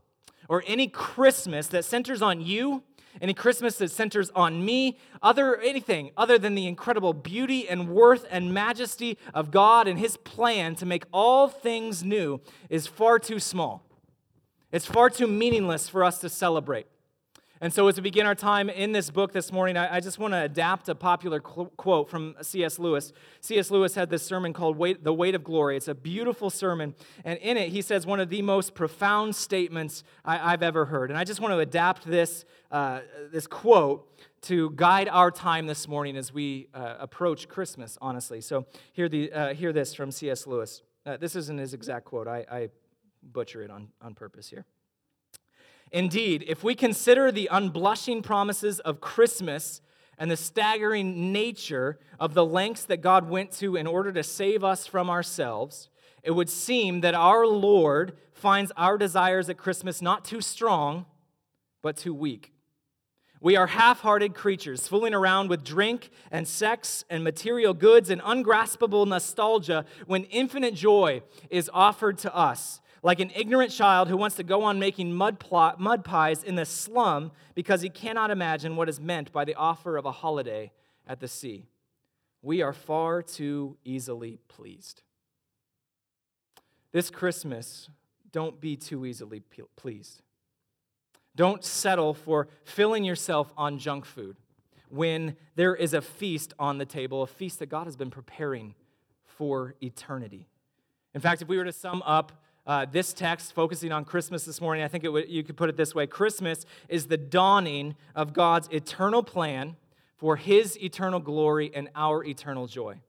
or 0.48 0.63
any 0.65 0.88
Christmas 0.88 1.67
that 1.67 1.86
centers 1.86 2.21
on 2.21 2.41
you 2.41 2.83
any 3.21 3.33
Christmas 3.33 3.77
that 3.77 3.91
centers 3.91 4.29
on 4.31 4.63
me, 4.63 4.97
other 5.21 5.57
anything 5.57 6.11
other 6.17 6.38
than 6.38 6.55
the 6.55 6.67
incredible 6.67 7.13
beauty 7.13 7.67
and 7.67 7.89
worth 7.89 8.25
and 8.29 8.53
majesty 8.53 9.17
of 9.33 9.51
God 9.51 9.88
and 9.88 9.99
his 9.99 10.17
plan 10.17 10.75
to 10.75 10.85
make 10.85 11.05
all 11.11 11.47
things 11.47 12.03
new 12.03 12.41
is 12.69 12.88
far 12.88 13.19
too 13.19 13.39
small. 13.39 13.85
It's 14.71 14.85
far 14.85 15.09
too 15.09 15.27
meaningless 15.27 15.89
for 15.89 16.03
us 16.03 16.19
to 16.19 16.29
celebrate. 16.29 16.88
And 17.62 17.74
so, 17.74 17.89
as 17.89 17.98
we 17.98 18.04
begin 18.04 18.25
our 18.25 18.36
time 18.36 18.70
in 18.70 18.94
this 18.94 19.10
book 19.10 19.34
this 19.34 19.51
morning, 19.51 19.75
I, 19.75 19.98
I 19.98 20.00
just 20.00 20.18
want 20.18 20.34
to 20.34 20.42
adapt 20.42 20.88
a 20.88 20.96
popular 20.96 21.42
qu- 21.42 21.70
quote 21.75 22.10
from 22.10 22.36
C.S. 22.42 22.80
Lewis. 22.80 23.12
C.S. 23.42 23.70
Lewis 23.70 23.96
had 23.96 24.10
this 24.10 24.24
sermon 24.24 24.54
called 24.54 24.78
Weight, 24.78 25.04
The 25.04 25.13
Weight 25.13 25.36
of 25.36 25.44
Glory. 25.44 25.75
It's 25.75 25.89
a 25.89 25.94
beautiful 25.94 26.50
sermon. 26.50 26.96
And 27.25 27.38
in 27.39 27.58
it, 27.58 27.68
he 27.68 27.82
says 27.82 28.06
one 28.06 28.22
of 28.22 28.30
the 28.30 28.42
most 28.42 28.75
profound 28.75 29.36
statements 29.36 30.06
I, 30.24 30.51
have 30.51 30.63
ever 30.63 30.86
heard. 30.86 31.12
And 31.12 31.20
I 31.20 31.25
just 31.25 31.42
want 31.42 31.54
to 31.54 31.60
adapt 31.60 32.06
this, 32.06 32.46
uh, 32.72 33.01
this 33.30 33.46
quote 33.46 34.10
to 34.44 34.72
guide 34.78 35.10
our 35.10 35.30
time 35.30 35.68
this 35.68 35.86
morning 35.86 36.16
as 36.16 36.34
we 36.34 36.70
uh, 36.74 36.96
approach 36.98 37.50
Christmas, 37.50 37.98
honestly. 38.01 38.39
So, 38.39 38.68
hear, 38.94 39.10
the, 39.10 39.34
uh, 39.34 39.54
hear 39.54 39.74
this 39.74 39.94
from 39.94 40.12
C.S. 40.12 40.48
Lewis. 40.48 40.82
Uh, 41.06 41.18
this 41.18 41.36
isn't 41.36 41.58
his 41.58 41.74
exact 41.74 42.06
quote, 42.06 42.25
I, 42.25 42.46
I 42.50 42.70
butcher 43.22 43.62
it 43.63 43.70
on, 43.70 43.89
on 44.01 44.13
purpose 44.16 44.50
here. 44.50 44.66
Indeed, 45.91 46.43
if 46.48 46.63
we 46.63 46.75
consider 46.75 47.31
the 47.31 47.50
unblushing 47.51 48.22
promises 48.22 48.79
of 48.81 49.01
Christmas 49.01 49.81
and 50.17 50.29
the 50.29 50.38
staggering 50.38 51.31
nature 51.31 52.00
of 52.19 52.34
the 52.34 52.46
lengths 52.46 52.86
that 52.86 53.01
God 53.01 53.29
went 53.29 53.51
to 53.53 53.75
in 53.75 53.88
order 53.88 54.12
to 54.12 54.24
save 54.24 54.63
us 54.63 54.86
from 54.86 55.10
ourselves, 55.10 55.89
it 56.24 56.31
would 56.31 56.50
seem 56.50 57.01
that 57.01 57.15
our 57.15 57.48
Lord 57.48 58.17
finds 58.34 58.72
our 58.77 58.98
desires 58.98 59.50
at 59.50 59.58
Christmas 59.58 60.01
not 60.01 60.25
too 60.25 60.41
strong, 60.41 61.05
but 61.81 61.98
too 61.98 62.13
weak. 62.13 62.53
We 63.41 63.55
are 63.55 63.67
half 63.67 64.01
hearted 64.01 64.36
creatures, 64.36 64.88
fooling 64.88 65.13
around 65.13 65.50
with 65.50 65.63
drink 65.63 66.10
and 66.29 66.46
sex 66.46 67.05
and 67.10 67.24
material 67.24 67.74
goods 67.74 68.10
and 68.10 68.22
ungraspable 68.24 69.05
nostalgia 69.05 69.86
when 70.08 70.25
infinite 70.25 70.75
joy 70.75 71.22
is 71.50 71.69
offered 71.74 72.17
to 72.19 72.36
us 72.36 72.81
like 73.01 73.20
an 73.20 73.32
ignorant 73.36 73.72
child 73.72 74.08
who 74.10 74.18
wants 74.18 74.36
to 74.38 74.44
go 74.44 74.63
on 74.63 74.79
making 74.79 75.13
mud, 75.13 75.39
plot, 75.39 75.79
mud 75.79 76.03
pies 76.03 76.44
in 76.44 76.56
the 76.56 76.65
slum 76.65 77.32
because 77.56 77.82
he 77.82 77.89
cannot 77.89 78.32
imagine 78.32 78.75
what 78.75 78.89
is 78.89 79.00
meant 79.00 79.32
by 79.32 79.46
the 79.46 79.56
offer 79.56 79.98
of 79.98 80.06
a 80.06 80.12
holiday 80.12 80.72
at 81.08 81.20
the 81.20 81.27
sea. 81.27 81.65
We 82.41 82.62
are 82.62 82.74
far 82.74 83.22
too 83.22 83.77
easily 83.84 84.39
pleased. 84.48 85.03
This 86.91 87.10
Christmas, 87.10 87.89
don't 88.32 88.60
be 88.60 88.75
too 88.75 89.06
easily 89.06 89.41
pleased. 89.75 90.22
Don't 91.36 91.63
settle 91.63 92.13
for 92.13 92.48
filling 92.63 93.03
yourself 93.03 93.53
on 93.58 93.77
junk 93.77 94.06
food 94.06 94.38
when 94.89 95.36
there 95.56 95.75
is 95.75 95.94
a 95.94 96.01
feast 96.01 96.53
on 96.58 96.79
the 96.79 96.86
table, 96.86 97.22
a 97.22 97.27
feast 97.27 97.60
that 97.60 97.68
God 97.68 97.86
has 97.86 97.96
been 97.96 98.10
preparing 98.10 98.74
for 99.25 99.75
eternity. 99.82 100.48
In 101.13 101.22
fact, 101.22 101.41
if 101.41 101.48
we 101.48 101.58
were 101.58 101.65
to 101.65 101.72
sum 101.72 102.01
up 102.06 102.38
uh, 102.69 102.85
this 102.85 103.13
text 103.13 103.53
focusing 103.53 103.91
on 103.91 104.05
Christmas 104.05 104.45
this 104.45 104.61
morning, 104.61 104.83
I 104.83 104.88
think 104.88 105.03
you 105.03 105.43
could 105.43 105.57
put 105.57 105.69
it 105.69 105.75
this 105.75 105.95
way 105.95 106.05
Christmas 106.05 106.67
is 106.88 107.07
the 107.07 107.17
dawning 107.17 107.95
of 108.13 108.31
God's 108.31 108.69
eternal 108.71 109.23
plan 109.23 109.75
for 110.17 110.35
his 110.35 110.77
eternal 110.77 111.19
glory 111.19 111.71
and 111.73 111.89
our 111.95 112.23
eternal 112.23 112.67
joy. 112.67 112.99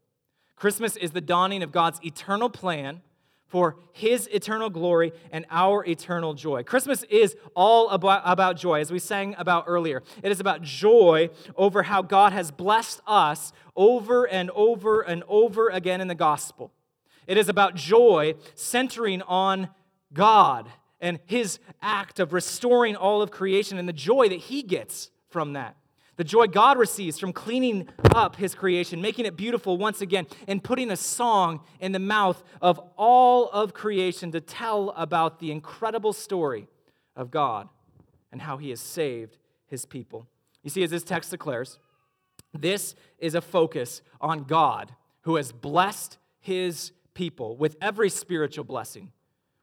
Christmas 0.56 0.96
is 0.96 1.10
the 1.10 1.20
dawning 1.20 1.62
of 1.62 1.72
God's 1.72 2.00
eternal 2.02 2.48
plan 2.48 3.02
for 3.48 3.76
his 3.92 4.28
eternal 4.28 4.70
glory 4.70 5.12
and 5.30 5.44
our 5.50 5.84
eternal 5.84 6.32
joy. 6.32 6.62
Christmas 6.62 7.02
is 7.10 7.36
all 7.54 7.90
about, 7.90 8.22
about 8.24 8.56
joy, 8.56 8.80
as 8.80 8.90
we 8.90 8.98
sang 8.98 9.34
about 9.36 9.64
earlier. 9.66 10.02
It 10.22 10.32
is 10.32 10.40
about 10.40 10.62
joy 10.62 11.28
over 11.54 11.82
how 11.82 12.00
God 12.00 12.32
has 12.32 12.50
blessed 12.50 13.02
us 13.06 13.52
over 13.76 14.26
and 14.26 14.50
over 14.52 15.02
and 15.02 15.22
over 15.28 15.68
again 15.68 16.00
in 16.00 16.08
the 16.08 16.14
gospel. 16.14 16.72
It 17.30 17.38
is 17.38 17.48
about 17.48 17.76
joy 17.76 18.34
centering 18.56 19.22
on 19.22 19.68
God 20.12 20.68
and 21.00 21.20
his 21.26 21.60
act 21.80 22.18
of 22.18 22.32
restoring 22.32 22.96
all 22.96 23.22
of 23.22 23.30
creation 23.30 23.78
and 23.78 23.88
the 23.88 23.92
joy 23.92 24.28
that 24.28 24.40
he 24.40 24.64
gets 24.64 25.12
from 25.28 25.52
that. 25.52 25.76
The 26.16 26.24
joy 26.24 26.48
God 26.48 26.76
receives 26.76 27.20
from 27.20 27.32
cleaning 27.32 27.88
up 28.16 28.34
his 28.34 28.56
creation, 28.56 29.00
making 29.00 29.26
it 29.26 29.36
beautiful 29.36 29.78
once 29.78 30.00
again, 30.00 30.26
and 30.48 30.60
putting 30.60 30.90
a 30.90 30.96
song 30.96 31.60
in 31.78 31.92
the 31.92 32.00
mouth 32.00 32.42
of 32.60 32.80
all 32.96 33.48
of 33.50 33.74
creation 33.74 34.32
to 34.32 34.40
tell 34.40 34.90
about 34.96 35.38
the 35.38 35.52
incredible 35.52 36.12
story 36.12 36.66
of 37.14 37.30
God 37.30 37.68
and 38.32 38.42
how 38.42 38.56
he 38.56 38.70
has 38.70 38.80
saved 38.80 39.38
his 39.68 39.86
people. 39.86 40.26
You 40.64 40.70
see, 40.70 40.82
as 40.82 40.90
this 40.90 41.04
text 41.04 41.30
declares, 41.30 41.78
this 42.52 42.96
is 43.20 43.36
a 43.36 43.40
focus 43.40 44.02
on 44.20 44.42
God 44.42 44.96
who 45.20 45.36
has 45.36 45.52
blessed 45.52 46.18
his 46.40 46.90
people 47.14 47.56
with 47.56 47.76
every 47.80 48.10
spiritual 48.10 48.64
blessing, 48.64 49.12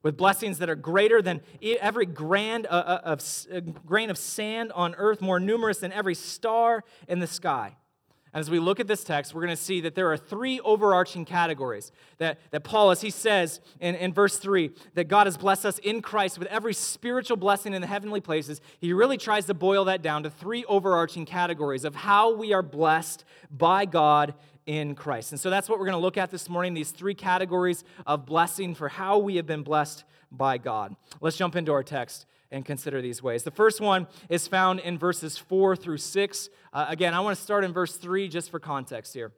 with 0.04 0.18
blessings 0.18 0.60
that 0.60 0.70
are 0.70 0.76
greater 0.76 1.22
than 1.22 1.42
every 1.62 2.06
grand 2.06 2.68
uh, 2.68 2.70
uh, 2.70 3.02
of, 3.04 3.22
uh, 3.54 3.60
grain 3.86 4.10
of 4.10 4.18
sand 4.18 4.72
on 4.74 4.96
earth, 4.96 5.22
more 5.22 5.40
numerous 5.40 5.80
than 5.80 5.92
every 5.92 6.16
star 6.16 6.84
in 7.08 7.20
the 7.20 7.28
sky. 7.28 7.76
And 8.34 8.42
as 8.42 8.52
we 8.52 8.60
look 8.60 8.80
at 8.80 8.88
this 8.88 9.04
text, 9.04 9.34
we're 9.34 9.42
going 9.42 9.56
to 9.56 9.62
see 9.62 9.82
that 9.82 9.96
there 9.96 10.12
are 10.12 10.18
three 10.18 10.60
overarching 10.60 11.26
categories 11.26 11.92
that, 12.18 12.40
that 12.52 12.64
Paul, 12.64 12.92
as 12.92 13.02
he 13.02 13.10
says 13.10 13.62
in, 13.80 13.96
in 13.96 14.14
verse 14.14 14.38
3, 14.38 14.72
that 14.96 15.08
God 15.08 15.28
has 15.28 15.38
blessed 15.38 15.66
us 15.66 15.80
in 15.80 16.02
Christ 16.02 16.38
with 16.38 16.48
every 16.50 16.74
spiritual 16.74 17.38
blessing 17.38 17.74
in 17.74 17.82
the 17.82 17.88
heavenly 17.88 18.20
places. 18.20 18.60
He 18.80 18.92
really 18.92 19.18
tries 19.18 19.46
to 19.46 19.54
boil 19.54 19.86
that 19.86 20.02
down 20.02 20.24
to 20.24 20.30
three 20.30 20.66
overarching 20.66 21.26
categories 21.26 21.86
of 21.86 21.96
how 21.96 22.34
we 22.34 22.54
are 22.54 22.62
blessed 22.62 23.24
by 23.50 23.86
God 23.86 24.34
in 24.68 24.94
Christ. 24.94 25.32
And 25.32 25.40
so 25.40 25.50
that's 25.50 25.68
what 25.68 25.80
we're 25.80 25.86
going 25.86 25.98
to 25.98 26.02
look 26.02 26.18
at 26.18 26.30
this 26.30 26.48
morning 26.48 26.76
these 26.76 26.92
three 26.92 27.16
categories 27.16 27.84
of 28.06 28.26
blessing 28.26 28.76
for 28.76 28.90
how 28.90 29.18
we 29.18 29.38
have 29.38 29.48
been 29.48 29.64
blessed 29.64 30.04
by 30.32 30.60
God. 30.60 30.96
Let's 31.22 31.38
jump 31.38 31.56
into 31.56 31.72
our 31.72 31.84
text 31.84 32.28
and 32.52 32.66
consider 32.66 33.02
these 33.02 33.24
ways. 33.24 33.44
The 33.44 33.52
first 33.52 33.82
one 33.82 34.08
is 34.30 34.48
found 34.48 34.82
in 34.82 34.98
verses 34.98 35.38
4 35.38 35.76
through 35.76 35.98
6. 35.98 36.50
Uh, 36.72 36.86
again, 36.90 37.14
I 37.14 37.22
want 37.22 37.36
to 37.38 37.42
start 37.42 37.64
in 37.64 37.74
verse 37.74 37.96
3 37.96 38.28
just 38.28 38.52
for 38.52 38.60
context 38.60 39.14
here. 39.14 39.32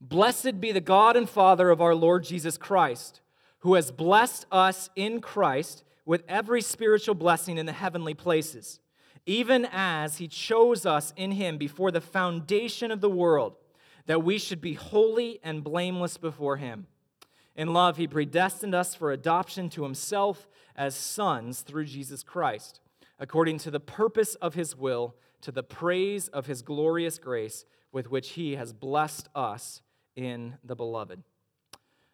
Blessed 0.00 0.60
be 0.60 0.72
the 0.72 0.80
God 0.80 1.16
and 1.16 1.28
Father 1.28 1.70
of 1.70 1.80
our 1.80 1.94
Lord 1.94 2.22
Jesus 2.22 2.56
Christ, 2.56 3.20
who 3.60 3.74
has 3.74 3.90
blessed 3.90 4.46
us 4.52 4.90
in 4.94 5.20
Christ 5.20 5.82
with 6.04 6.22
every 6.28 6.62
spiritual 6.62 7.14
blessing 7.14 7.58
in 7.58 7.66
the 7.66 7.72
heavenly 7.72 8.14
places, 8.14 8.78
even 9.26 9.66
as 9.72 10.18
he 10.18 10.28
chose 10.28 10.86
us 10.86 11.12
in 11.16 11.32
him 11.32 11.58
before 11.58 11.90
the 11.90 12.00
foundation 12.00 12.90
of 12.90 13.00
the 13.00 13.10
world 13.10 13.56
that 14.08 14.24
we 14.24 14.38
should 14.38 14.60
be 14.60 14.72
holy 14.72 15.38
and 15.44 15.62
blameless 15.62 16.16
before 16.16 16.56
Him. 16.56 16.86
In 17.54 17.74
love, 17.74 17.98
He 17.98 18.08
predestined 18.08 18.74
us 18.74 18.94
for 18.94 19.12
adoption 19.12 19.68
to 19.70 19.84
Himself 19.84 20.48
as 20.74 20.96
sons 20.96 21.60
through 21.60 21.84
Jesus 21.84 22.22
Christ, 22.22 22.80
according 23.20 23.58
to 23.58 23.70
the 23.70 23.78
purpose 23.78 24.34
of 24.36 24.54
His 24.54 24.74
will, 24.74 25.14
to 25.42 25.52
the 25.52 25.62
praise 25.62 26.28
of 26.28 26.46
His 26.46 26.62
glorious 26.62 27.18
grace 27.18 27.66
with 27.92 28.10
which 28.10 28.30
He 28.30 28.56
has 28.56 28.72
blessed 28.72 29.28
us 29.34 29.82
in 30.16 30.56
the 30.64 30.74
Beloved. 30.74 31.22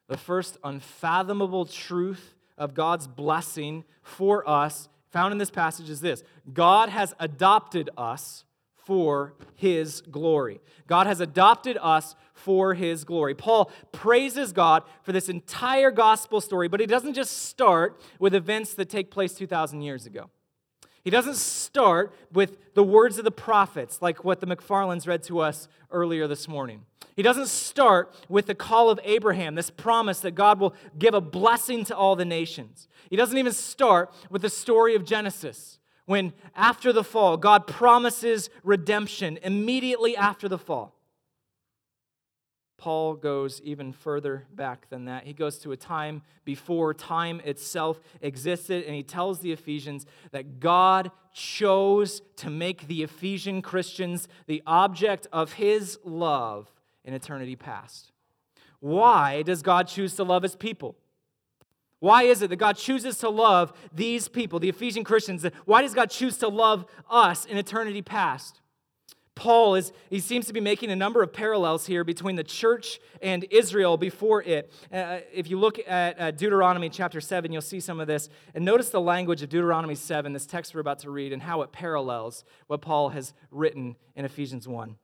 The 0.09 0.19
first 0.19 0.59
unfathomable 0.65 1.65
truth 1.65 2.35
of 2.59 2.75
God's 2.75 3.07
blessing 3.07 3.85
for 4.03 4.47
us 4.49 4.89
found 5.11 5.31
in 5.31 5.39
this 5.39 5.51
passage 5.51 5.89
is 5.89 6.01
this 6.01 6.25
God 6.53 6.89
has 6.89 7.15
adopted 7.21 7.89
us 7.97 8.45
for 8.85 9.35
his 9.55 10.01
glory. 10.03 10.61
God 10.87 11.07
has 11.07 11.21
adopted 11.21 11.79
us 11.81 12.15
for 12.33 12.75
his 12.75 13.05
glory. 13.05 13.35
Paul 13.35 13.71
praises 13.93 14.53
God 14.53 14.83
for 15.03 15.13
this 15.13 15.29
entire 15.29 15.91
gospel 15.91 16.41
story, 16.41 16.69
but 16.69 16.81
he 16.81 16.87
doesn't 16.87 17.15
just 17.15 17.45
start 17.45 18.01
with 18.19 18.35
events 18.35 18.75
that 18.75 18.89
take 18.89 19.11
place 19.11 19.35
2,000 19.35 19.83
years 19.83 20.07
ago. 20.07 20.31
He 21.03 21.11
doesn't 21.11 21.37
start 21.37 22.15
with 22.33 22.75
the 22.75 22.83
words 22.83 23.19
of 23.19 23.25
the 23.25 23.31
prophets, 23.31 24.01
like 24.01 24.25
what 24.25 24.41
the 24.41 24.47
McFarlands 24.47 25.07
read 25.07 25.23
to 25.25 25.41
us 25.41 25.69
earlier 25.91 26.27
this 26.27 26.49
morning. 26.49 26.87
He 27.15 27.23
doesn't 27.23 27.49
start 27.49 28.13
with 28.29 28.47
the 28.47 28.55
call 28.55 28.91
of 28.91 28.99
Abraham, 29.05 29.55
this 29.55 29.71
promise 29.71 30.21
that 30.21 30.33
God 30.33 30.59
will 30.59 30.75
give 30.99 31.15
a 31.15 31.21
blessing 31.21 31.85
to 31.85 31.97
all 31.97 32.17
the 32.17 32.25
nations. 32.25 32.89
He 33.11 33.17
doesn't 33.17 33.37
even 33.37 33.53
start 33.53 34.13
with 34.31 34.43
the 34.43 34.51
story 34.51 34.95
of 34.95 35.05
Genesis, 35.05 35.79
when 36.07 36.33
after 36.55 36.93
the 36.93 37.05
fall, 37.05 37.37
God 37.37 37.67
promises 37.67 38.51
redemption 38.63 39.39
immediately 39.43 40.17
after 40.17 40.49
the 40.49 40.59
fall. 40.59 40.95
Paul 42.77 43.15
goes 43.15 43.63
even 43.63 43.93
further 43.93 44.45
back 44.55 44.91
than 44.91 45.07
that. 45.07 45.25
He 45.25 45.33
goes 45.33 45.59
to 45.61 45.73
a 45.73 45.77
time 45.77 46.23
before 46.45 46.93
time 46.93 47.41
itself 47.41 47.99
existed, 48.21 48.85
and 48.85 48.95
he 48.95 49.03
tells 49.03 49.41
the 49.41 49.53
Ephesians 49.53 50.05
that 50.33 50.61
God 50.61 51.11
chose 51.33 52.21
to 52.37 52.51
make 52.51 52.87
the 52.87 53.03
Ephesian 53.03 53.63
Christians 53.63 54.29
the 54.47 54.63
object 54.67 55.27
of 55.33 55.55
his 55.55 55.99
love 56.05 56.71
in 57.05 57.15
eternity 57.15 57.57
past. 57.57 58.13
Why 58.81 59.41
does 59.41 59.63
God 59.63 59.89
choose 59.89 60.15
to 60.17 60.25
love 60.25 60.43
his 60.43 60.57
people? 60.57 60.97
Why 62.05 62.25
is 62.25 62.43
it 62.43 62.51
that 62.51 62.57
God 62.57 62.77
chooses 62.77 63.17
to 63.21 63.31
love 63.31 63.73
these 63.91 64.29
people, 64.29 64.59
the 64.59 64.69
Ephesian 64.69 65.05
Christians? 65.05 65.47
Why 65.65 65.81
does 65.81 65.95
God 65.95 66.11
choose 66.11 66.37
to 66.37 66.49
love 66.49 66.85
us 67.09 67.47
in 67.47 67.57
eternity 67.57 68.03
past? 68.03 68.61
Paul 69.35 69.75
is 69.75 69.91
he 70.11 70.21
seems 70.21 70.45
to 70.49 70.53
be 70.53 70.61
making 70.61 70.91
a 70.91 70.97
number 70.97 71.23
of 71.23 71.33
parallels 71.33 71.87
here 71.87 72.05
between 72.05 72.37
the 72.37 72.45
church 72.45 73.01
and 73.23 73.47
Israel 73.51 73.97
before 73.97 74.43
it. 74.43 74.71
Uh, 74.93 75.21
if 75.33 75.49
you 75.49 75.59
look 75.59 75.79
at 75.89 76.21
uh, 76.21 76.31
Deuteronomy 76.31 76.91
chapter 76.91 77.23
7, 77.23 77.51
you'll 77.51 77.63
see 77.63 77.81
some 77.81 77.99
of 78.01 78.07
this. 78.07 78.29
And 78.55 78.67
notice 78.67 78.91
the 78.91 79.01
language 79.01 79.41
of 79.41 79.49
Deuteronomy 79.49 79.95
7, 79.95 80.35
this 80.35 80.45
text 80.45 80.75
we're 80.75 80.83
about 80.83 80.99
to 81.01 81.11
read, 81.11 81.33
and 81.33 81.41
how 81.41 81.63
it 81.63 81.73
parallels 81.73 82.45
what 82.67 82.83
Paul 82.83 83.09
has 83.09 83.33
written 83.51 83.97
in 84.15 84.27
Ephesians 84.27 84.69
1. 84.69 84.97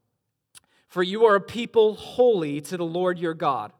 For 0.87 1.02
you 1.02 1.25
are 1.25 1.37
a 1.37 1.40
people 1.40 1.95
holy 1.95 2.61
to 2.61 2.76
the 2.76 2.85
Lord 2.85 3.19
your 3.19 3.33
God. 3.33 3.73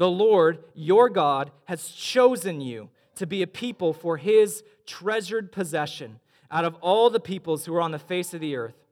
The 0.00 0.10
Lord 0.10 0.64
your 0.72 1.10
God 1.10 1.50
has 1.66 1.90
chosen 1.90 2.62
you 2.62 2.88
to 3.16 3.26
be 3.26 3.42
a 3.42 3.46
people 3.46 3.92
for 3.92 4.16
his 4.16 4.64
treasured 4.86 5.52
possession 5.52 6.20
out 6.50 6.64
of 6.64 6.74
all 6.76 7.10
the 7.10 7.20
peoples 7.20 7.66
who 7.66 7.74
are 7.74 7.82
on 7.82 7.90
the 7.90 7.98
face 7.98 8.32
of 8.32 8.40
the 8.40 8.56
earth. 8.56 8.86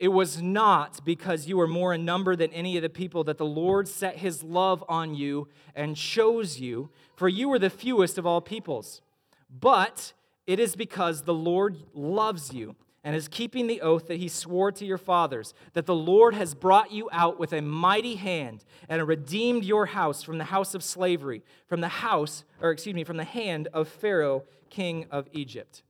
It 0.00 0.08
was 0.08 0.42
not 0.42 1.04
because 1.04 1.46
you 1.46 1.56
were 1.56 1.68
more 1.68 1.94
in 1.94 2.04
number 2.04 2.34
than 2.34 2.50
any 2.50 2.76
of 2.76 2.82
the 2.82 2.88
people 2.88 3.22
that 3.22 3.38
the 3.38 3.46
Lord 3.46 3.86
set 3.86 4.16
his 4.16 4.42
love 4.42 4.82
on 4.88 5.14
you 5.14 5.46
and 5.76 5.94
chose 5.94 6.58
you, 6.58 6.90
for 7.14 7.28
you 7.28 7.48
were 7.48 7.60
the 7.60 7.70
fewest 7.70 8.18
of 8.18 8.26
all 8.26 8.40
peoples. 8.40 9.00
But 9.48 10.12
it 10.44 10.58
is 10.58 10.74
because 10.74 11.22
the 11.22 11.34
Lord 11.34 11.76
loves 11.94 12.52
you 12.52 12.74
and 13.08 13.16
is 13.16 13.26
keeping 13.26 13.66
the 13.66 13.80
oath 13.80 14.06
that 14.08 14.18
he 14.18 14.28
swore 14.28 14.70
to 14.72 14.84
your 14.84 14.98
fathers, 14.98 15.54
that 15.72 15.86
the 15.86 15.94
Lord 15.94 16.34
has 16.34 16.54
brought 16.54 16.92
you 16.92 17.08
out 17.10 17.40
with 17.40 17.54
a 17.54 17.62
mighty 17.62 18.16
hand 18.16 18.66
and 18.86 19.08
redeemed 19.08 19.64
your 19.64 19.86
house 19.86 20.22
from 20.22 20.36
the 20.36 20.44
house 20.44 20.74
of 20.74 20.84
slavery, 20.84 21.42
from 21.66 21.80
the 21.80 21.88
house, 21.88 22.44
or 22.60 22.70
excuse 22.70 22.94
me, 22.94 23.04
from 23.04 23.16
the 23.16 23.24
hand 23.24 23.68
of 23.72 23.88
Pharaoh, 23.88 24.44
king 24.68 25.06
of 25.10 25.26
Egypt. 25.32 25.82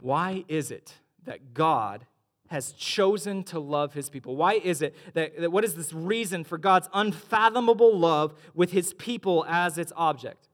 Why 0.00 0.44
is 0.48 0.70
it? 0.70 0.94
that 1.26 1.52
God 1.52 2.06
has 2.48 2.72
chosen 2.72 3.42
to 3.44 3.58
love 3.58 3.92
his 3.92 4.08
people? 4.08 4.36
Why 4.36 4.54
is 4.54 4.80
it 4.80 4.94
that, 5.14 5.38
that, 5.40 5.52
what 5.52 5.64
is 5.64 5.74
this 5.74 5.92
reason 5.92 6.44
for 6.44 6.56
God's 6.56 6.88
unfathomable 6.94 7.96
love 7.96 8.34
with 8.54 8.70
his 8.70 8.94
people 8.94 9.44
as 9.48 9.78
its 9.78 9.92
object? 9.96 10.48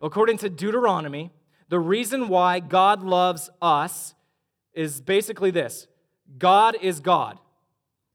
According 0.00 0.38
to 0.38 0.48
Deuteronomy, 0.48 1.30
the 1.70 1.80
reason 1.80 2.28
why 2.28 2.58
God 2.58 3.02
loves 3.02 3.48
us 3.62 4.14
is 4.74 5.00
basically 5.00 5.50
this 5.50 5.86
God 6.36 6.76
is 6.82 7.00
God. 7.00 7.38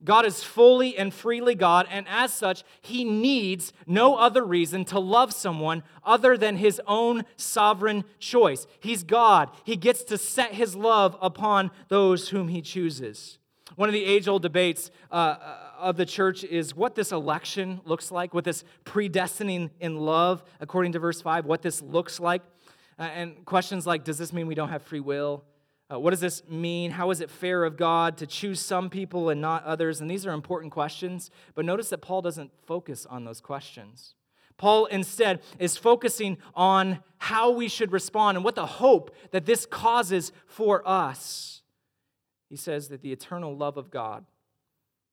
God 0.03 0.25
is 0.25 0.43
fully 0.43 0.95
and 0.97 1.11
freely 1.11 1.55
God, 1.55 1.87
and 1.89 2.05
as 2.07 2.31
such, 2.31 2.63
he 2.81 3.03
needs 3.03 3.73
no 3.87 4.17
other 4.17 4.43
reason 4.43 4.85
to 4.85 4.99
love 4.99 5.33
someone 5.33 5.83
other 6.03 6.37
than 6.37 6.57
his 6.57 6.79
own 6.85 7.23
sovereign 7.37 8.03
choice. 8.19 8.67
He's 8.79 9.03
God. 9.03 9.49
He 9.63 9.77
gets 9.77 10.03
to 10.03 10.17
set 10.17 10.53
his 10.53 10.75
love 10.75 11.17
upon 11.21 11.71
those 11.87 12.29
whom 12.29 12.49
he 12.49 12.61
chooses. 12.61 13.39
One 13.77 13.89
of 13.89 13.93
the 13.93 14.05
age 14.05 14.27
old 14.27 14.43
debates 14.43 14.91
uh, 15.11 15.15
uh, 15.15 15.57
of 15.79 15.97
the 15.97 16.05
church 16.05 16.43
is 16.43 16.75
what 16.75 16.93
this 16.93 17.11
election 17.11 17.81
looks 17.85 18.11
like, 18.11 18.33
what 18.33 18.43
this 18.43 18.63
predestining 18.83 19.71
in 19.79 19.97
love, 19.97 20.43
according 20.59 20.91
to 20.91 20.99
verse 20.99 21.21
5, 21.21 21.45
what 21.45 21.61
this 21.61 21.81
looks 21.81 22.19
like. 22.19 22.43
Uh, 22.97 23.03
and 23.03 23.45
questions 23.45 23.85
like 23.85 24.03
Does 24.03 24.17
this 24.17 24.31
mean 24.31 24.47
we 24.47 24.55
don't 24.55 24.69
have 24.69 24.83
free 24.83 24.99
will? 24.99 25.43
Uh, 25.91 25.99
what 25.99 26.09
does 26.09 26.19
this 26.19 26.47
mean? 26.49 26.91
How 26.91 27.11
is 27.11 27.21
it 27.21 27.29
fair 27.29 27.63
of 27.63 27.77
God 27.77 28.17
to 28.17 28.25
choose 28.25 28.59
some 28.59 28.89
people 28.89 29.29
and 29.29 29.39
not 29.39 29.63
others? 29.65 30.01
And 30.01 30.09
these 30.09 30.25
are 30.25 30.31
important 30.31 30.71
questions, 30.71 31.29
but 31.53 31.63
notice 31.63 31.89
that 31.89 31.99
Paul 31.99 32.23
doesn't 32.23 32.51
focus 32.65 33.05
on 33.05 33.23
those 33.23 33.39
questions. 33.39 34.15
Paul 34.57 34.85
instead 34.85 35.41
is 35.59 35.77
focusing 35.77 36.37
on 36.55 37.03
how 37.17 37.51
we 37.51 37.67
should 37.67 37.91
respond 37.91 38.37
and 38.37 38.43
what 38.43 38.55
the 38.55 38.65
hope 38.65 39.15
that 39.31 39.45
this 39.45 39.65
causes 39.65 40.31
for 40.47 40.87
us. 40.87 41.61
He 42.49 42.55
says 42.55 42.87
that 42.87 43.01
the 43.01 43.11
eternal 43.11 43.55
love 43.55 43.77
of 43.77 43.91
God 43.91 44.25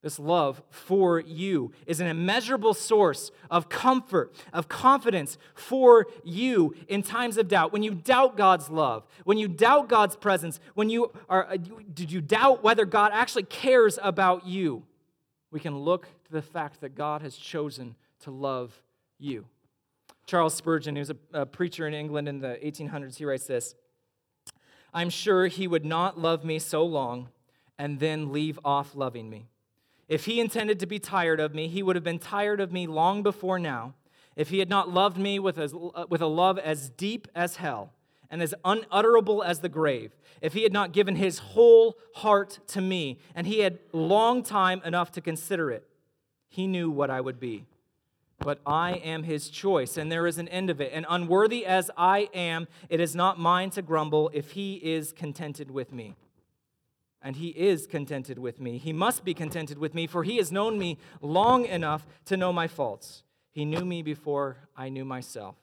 this 0.03 0.19
love 0.19 0.63
for 0.69 1.21
you 1.21 1.73
is 1.87 2.01
an 2.01 2.09
immeasurable 2.09 2.75
source 2.75 3.31
of 3.51 3.69
comfort, 3.69 4.35
of 4.53 4.69
confidence 4.69 5.39
for 5.55 6.07
you 6.25 6.75
in 6.89 7.03
times 7.03 7.37
of 7.37 7.47
doubt. 7.47 7.73
When 7.73 7.85
you 7.85 7.95
doubt 7.95 8.37
God's 8.37 8.69
love, 8.69 9.07
when 9.25 9.39
you 9.39 9.47
doubt 9.47 9.89
God's 9.89 10.17
presence, 10.17 10.59
when 10.75 10.91
you 10.91 11.13
are, 11.29 11.47
uh, 11.47 11.57
did 11.95 12.11
you 12.11 12.21
doubt 12.21 12.65
whether 12.65 12.85
God 12.85 13.13
actually 13.15 13.45
cares 13.45 13.99
about 14.03 14.45
you? 14.47 14.83
We 15.53 15.61
can 15.61 15.79
look 15.79 16.09
to 16.25 16.33
the 16.33 16.43
fact 16.43 16.81
that 16.81 16.97
God 16.97 17.23
has 17.23 17.37
chosen 17.37 17.95
to 18.21 18.33
love 18.33 18.83
you. 19.19 19.45
Charles 20.27 20.55
Spurgeon, 20.55 20.97
who's 20.97 21.11
a, 21.11 21.17
a 21.33 21.47
preacher 21.47 21.87
in 21.87 21.95
England 21.95 22.29
in 22.29 22.41
the 22.41 22.59
1800s, 22.63 23.17
he 23.17 23.25
writes 23.25 23.47
this 23.47 23.77
I'm 24.93 25.11
sure 25.11 25.47
he 25.47 25.69
would 25.69 25.85
not 25.85 26.19
love 26.19 26.45
me 26.45 26.59
so 26.59 26.85
long 26.85 27.29
and 27.79 28.01
then 28.01 28.33
leave 28.33 28.59
off 28.65 28.95
loving 28.97 29.31
me. 29.31 29.47
If 30.13 30.27
he 30.27 30.41
intended 30.41 30.79
to 30.81 30.87
be 30.87 30.99
tired 30.99 31.41
of 31.41 31.55
me, 31.55 31.69
he 31.69 31.83
would 31.83 31.97
have 31.97 32.05
been 32.05 32.19
tired 32.19 32.61
of 32.61 32.71
me 32.71 32.87
long 32.87 33.23
before 33.23 33.59
now. 33.59 33.95
If 34.37 34.51
he 34.51 34.59
had 34.59 34.69
not 34.69 34.91
loved 34.91 35.17
me 35.17 35.39
with 35.39 35.57
a, 35.57 35.75
uh, 35.75 36.05
with 36.07 36.21
a 36.21 36.27
love 36.27 36.59
as 36.59 36.91
deep 36.91 37.29
as 37.35 37.57
hell 37.57 37.95
and 38.29 38.43
as 38.43 38.55
unutterable 38.63 39.43
as 39.43 39.61
the 39.61 39.71
grave, 39.71 40.13
if 40.43 40.53
he 40.53 40.65
had 40.65 40.73
not 40.73 40.93
given 40.93 41.17
his 41.17 41.39
whole 41.39 41.97
heart 42.17 42.59
to 42.67 42.83
me, 42.83 43.21
and 43.35 43.47
he 43.47 43.61
had 43.61 43.79
long 43.95 44.43
time 44.43 44.83
enough 44.85 45.13
to 45.13 45.23
consider 45.23 45.71
it, 45.71 45.89
he 46.51 46.67
knew 46.67 46.91
what 46.91 47.09
I 47.09 47.23
would 47.23 47.41
be. 47.41 47.65
But 48.39 48.61
I 48.67 48.97
am 48.97 49.23
his 49.23 49.49
choice, 49.49 49.97
and 49.97 50.13
there 50.13 50.27
is 50.27 50.37
an 50.37 50.49
end 50.49 50.69
of 50.69 50.79
it. 50.79 50.91
And 50.93 51.07
unworthy 51.09 51.65
as 51.65 51.91
I 51.97 52.29
am, 52.35 52.69
it 52.91 53.01
is 53.01 53.17
not 53.17 53.41
mine 53.41 53.71
to 53.71 53.81
grumble 53.81 54.31
if 54.35 54.51
he 54.51 54.75
is 54.75 55.11
contented 55.11 55.71
with 55.71 55.91
me 55.91 56.17
and 57.23 57.37
he 57.37 57.49
is 57.49 57.87
contented 57.87 58.39
with 58.39 58.61
me. 58.61 58.79
He 58.79 58.93
must 58.93 59.25
be 59.25 59.35
contented 59.35 59.79
with 59.79 59.95
me, 59.95 60.07
for 60.07 60.25
he 60.25 60.39
has 60.39 60.51
known 60.51 60.79
me 60.79 60.99
long 61.21 61.65
enough 61.67 62.07
to 62.27 62.37
know 62.37 62.53
my 62.53 62.67
faults. 62.67 63.23
He 63.53 63.65
knew 63.65 63.85
me 63.85 64.03
before 64.03 64.57
I 64.77 64.89
knew 64.89 65.05
myself. 65.05 65.57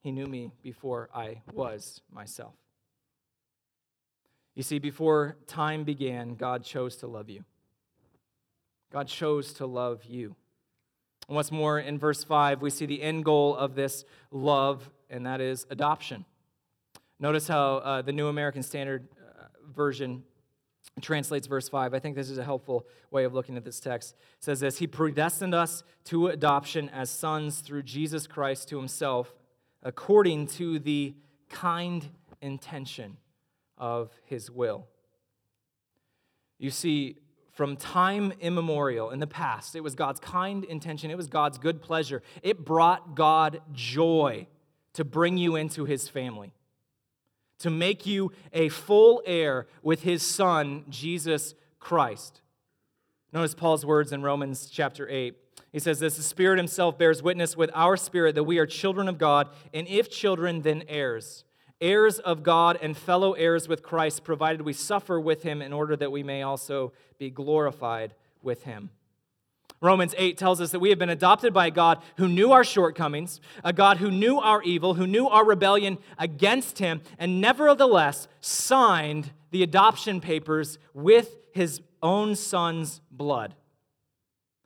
He 0.00 0.10
knew 0.10 0.26
me 0.26 0.52
before 0.62 1.08
I 1.14 1.42
was 1.52 2.00
myself. 2.12 2.54
You 4.54 4.62
see, 4.62 4.78
before 4.78 5.36
time 5.46 5.84
began, 5.84 6.34
God 6.34 6.64
chose 6.64 6.96
to 6.96 7.06
love 7.06 7.28
you. 7.28 7.44
God 8.92 9.08
chose 9.08 9.52
to 9.54 9.66
love 9.66 10.04
you. 10.04 10.36
And 11.28 11.36
what's 11.36 11.50
more, 11.50 11.78
in 11.78 11.98
verse 11.98 12.22
5, 12.22 12.60
we 12.60 12.70
see 12.70 12.86
the 12.86 13.02
end 13.02 13.24
goal 13.24 13.56
of 13.56 13.74
this 13.74 14.04
love, 14.30 14.90
and 15.08 15.26
that 15.26 15.40
is 15.40 15.66
adoption. 15.70 16.24
Notice 17.18 17.48
how 17.48 17.76
uh, 17.76 18.02
the 18.02 18.12
New 18.12 18.28
American 18.28 18.62
Standard 18.62 19.08
version 19.74 20.22
translates 21.00 21.46
verse 21.46 21.68
5. 21.68 21.94
I 21.94 21.98
think 21.98 22.14
this 22.14 22.30
is 22.30 22.38
a 22.38 22.44
helpful 22.44 22.86
way 23.10 23.24
of 23.24 23.34
looking 23.34 23.56
at 23.56 23.64
this 23.64 23.80
text. 23.80 24.14
It 24.38 24.44
says 24.44 24.60
this 24.60 24.78
He 24.78 24.86
predestined 24.86 25.54
us 25.54 25.82
to 26.04 26.28
adoption 26.28 26.88
as 26.90 27.10
sons 27.10 27.60
through 27.60 27.82
Jesus 27.82 28.26
Christ 28.26 28.68
to 28.68 28.78
Himself, 28.78 29.34
according 29.82 30.46
to 30.48 30.78
the 30.78 31.14
kind 31.48 32.08
intention 32.40 33.16
of 33.76 34.10
His 34.24 34.50
will. 34.50 34.86
You 36.58 36.70
see, 36.70 37.16
from 37.52 37.76
time 37.76 38.32
immemorial 38.40 39.10
in 39.10 39.20
the 39.20 39.26
past, 39.26 39.76
it 39.76 39.80
was 39.80 39.94
God's 39.94 40.20
kind 40.20 40.64
intention, 40.64 41.10
it 41.10 41.16
was 41.16 41.28
God's 41.28 41.58
good 41.58 41.82
pleasure. 41.82 42.22
It 42.42 42.64
brought 42.64 43.14
God 43.14 43.60
joy 43.72 44.46
to 44.94 45.04
bring 45.04 45.38
you 45.38 45.56
into 45.56 45.84
His 45.84 46.08
family 46.08 46.52
to 47.58 47.70
make 47.70 48.06
you 48.06 48.32
a 48.52 48.68
full 48.68 49.22
heir 49.26 49.66
with 49.82 50.02
his 50.02 50.22
son, 50.22 50.84
Jesus 50.88 51.54
Christ. 51.78 52.40
Notice 53.32 53.54
Paul's 53.54 53.84
words 53.84 54.12
in 54.12 54.22
Romans 54.22 54.68
chapter 54.70 55.08
8. 55.08 55.34
He 55.72 55.80
says 55.80 55.98
this 55.98 56.16
The 56.16 56.22
Spirit 56.22 56.58
Himself 56.58 56.96
bears 56.96 57.22
witness 57.22 57.56
with 57.56 57.70
our 57.74 57.96
spirit 57.96 58.36
that 58.36 58.44
we 58.44 58.58
are 58.58 58.66
children 58.66 59.08
of 59.08 59.18
God, 59.18 59.48
and 59.72 59.88
if 59.88 60.08
children, 60.08 60.62
then 60.62 60.84
heirs, 60.88 61.44
heirs 61.80 62.20
of 62.20 62.42
God 62.44 62.78
and 62.80 62.96
fellow 62.96 63.32
heirs 63.32 63.66
with 63.68 63.82
Christ, 63.82 64.22
provided 64.22 64.62
we 64.62 64.72
suffer 64.72 65.18
with 65.18 65.42
him 65.42 65.60
in 65.60 65.72
order 65.72 65.96
that 65.96 66.12
we 66.12 66.22
may 66.22 66.42
also 66.42 66.92
be 67.18 67.28
glorified 67.28 68.14
with 68.40 68.62
him. 68.62 68.90
Romans 69.80 70.14
8 70.16 70.38
tells 70.38 70.60
us 70.60 70.70
that 70.70 70.80
we 70.80 70.90
have 70.90 70.98
been 70.98 71.10
adopted 71.10 71.52
by 71.52 71.66
a 71.66 71.70
God 71.70 72.02
who 72.16 72.28
knew 72.28 72.52
our 72.52 72.64
shortcomings, 72.64 73.40
a 73.62 73.72
God 73.72 73.98
who 73.98 74.10
knew 74.10 74.38
our 74.38 74.62
evil, 74.62 74.94
who 74.94 75.06
knew 75.06 75.28
our 75.28 75.44
rebellion 75.44 75.98
against 76.18 76.78
him, 76.78 77.02
and 77.18 77.40
nevertheless 77.40 78.26
signed 78.40 79.32
the 79.50 79.62
adoption 79.62 80.20
papers 80.20 80.78
with 80.94 81.36
his 81.52 81.80
own 82.02 82.34
son's 82.34 83.00
blood. 83.10 83.54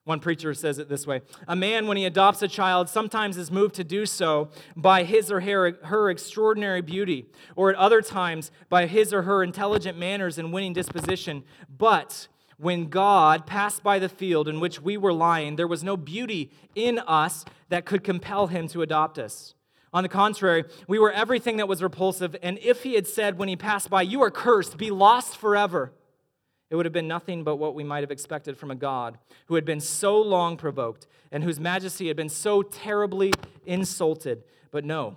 One 0.08 0.20
preacher 0.20 0.54
says 0.54 0.78
it 0.78 0.88
this 0.88 1.06
way 1.06 1.20
A 1.46 1.54
man, 1.54 1.86
when 1.86 1.98
he 1.98 2.06
adopts 2.06 2.40
a 2.40 2.48
child, 2.48 2.88
sometimes 2.88 3.36
is 3.36 3.50
moved 3.50 3.74
to 3.74 3.84
do 3.84 4.06
so 4.06 4.48
by 4.74 5.04
his 5.04 5.30
or 5.30 5.40
her, 5.40 5.72
her 5.84 6.08
extraordinary 6.08 6.80
beauty, 6.80 7.26
or 7.56 7.68
at 7.68 7.76
other 7.76 8.00
times 8.00 8.50
by 8.70 8.86
his 8.86 9.12
or 9.12 9.22
her 9.22 9.42
intelligent 9.42 9.98
manners 9.98 10.38
and 10.38 10.50
winning 10.50 10.72
disposition. 10.72 11.44
But 11.68 12.28
when 12.58 12.88
God 12.88 13.46
passed 13.46 13.82
by 13.82 13.98
the 13.98 14.08
field 14.08 14.48
in 14.48 14.60
which 14.60 14.80
we 14.80 14.96
were 14.96 15.12
lying, 15.12 15.56
there 15.56 15.66
was 15.66 15.84
no 15.84 15.96
beauty 15.96 16.50
in 16.74 16.98
us 17.00 17.44
that 17.68 17.86
could 17.86 18.04
compel 18.04 18.48
him 18.48 18.68
to 18.68 18.82
adopt 18.82 19.18
us. 19.18 19.54
On 19.92 20.02
the 20.02 20.08
contrary, 20.08 20.64
we 20.86 20.98
were 20.98 21.10
everything 21.10 21.56
that 21.56 21.68
was 21.68 21.82
repulsive, 21.82 22.36
and 22.42 22.58
if 22.58 22.82
he 22.82 22.94
had 22.94 23.06
said 23.06 23.38
when 23.38 23.48
he 23.48 23.56
passed 23.56 23.88
by, 23.88 24.02
You 24.02 24.22
are 24.22 24.30
cursed, 24.30 24.76
be 24.76 24.90
lost 24.90 25.36
forever 25.36 25.92
it 26.70 26.76
would 26.76 26.84
have 26.84 26.92
been 26.92 27.08
nothing 27.08 27.44
but 27.44 27.56
what 27.56 27.74
we 27.74 27.82
might 27.82 28.02
have 28.02 28.10
expected 28.10 28.56
from 28.58 28.70
a 28.70 28.74
God 28.74 29.18
who 29.46 29.54
had 29.54 29.64
been 29.64 29.80
so 29.80 30.20
long 30.20 30.56
provoked 30.56 31.06
and 31.32 31.42
whose 31.42 31.58
majesty 31.58 32.08
had 32.08 32.16
been 32.16 32.28
so 32.28 32.62
terribly 32.62 33.32
insulted. 33.64 34.44
But 34.70 34.84
no, 34.84 35.16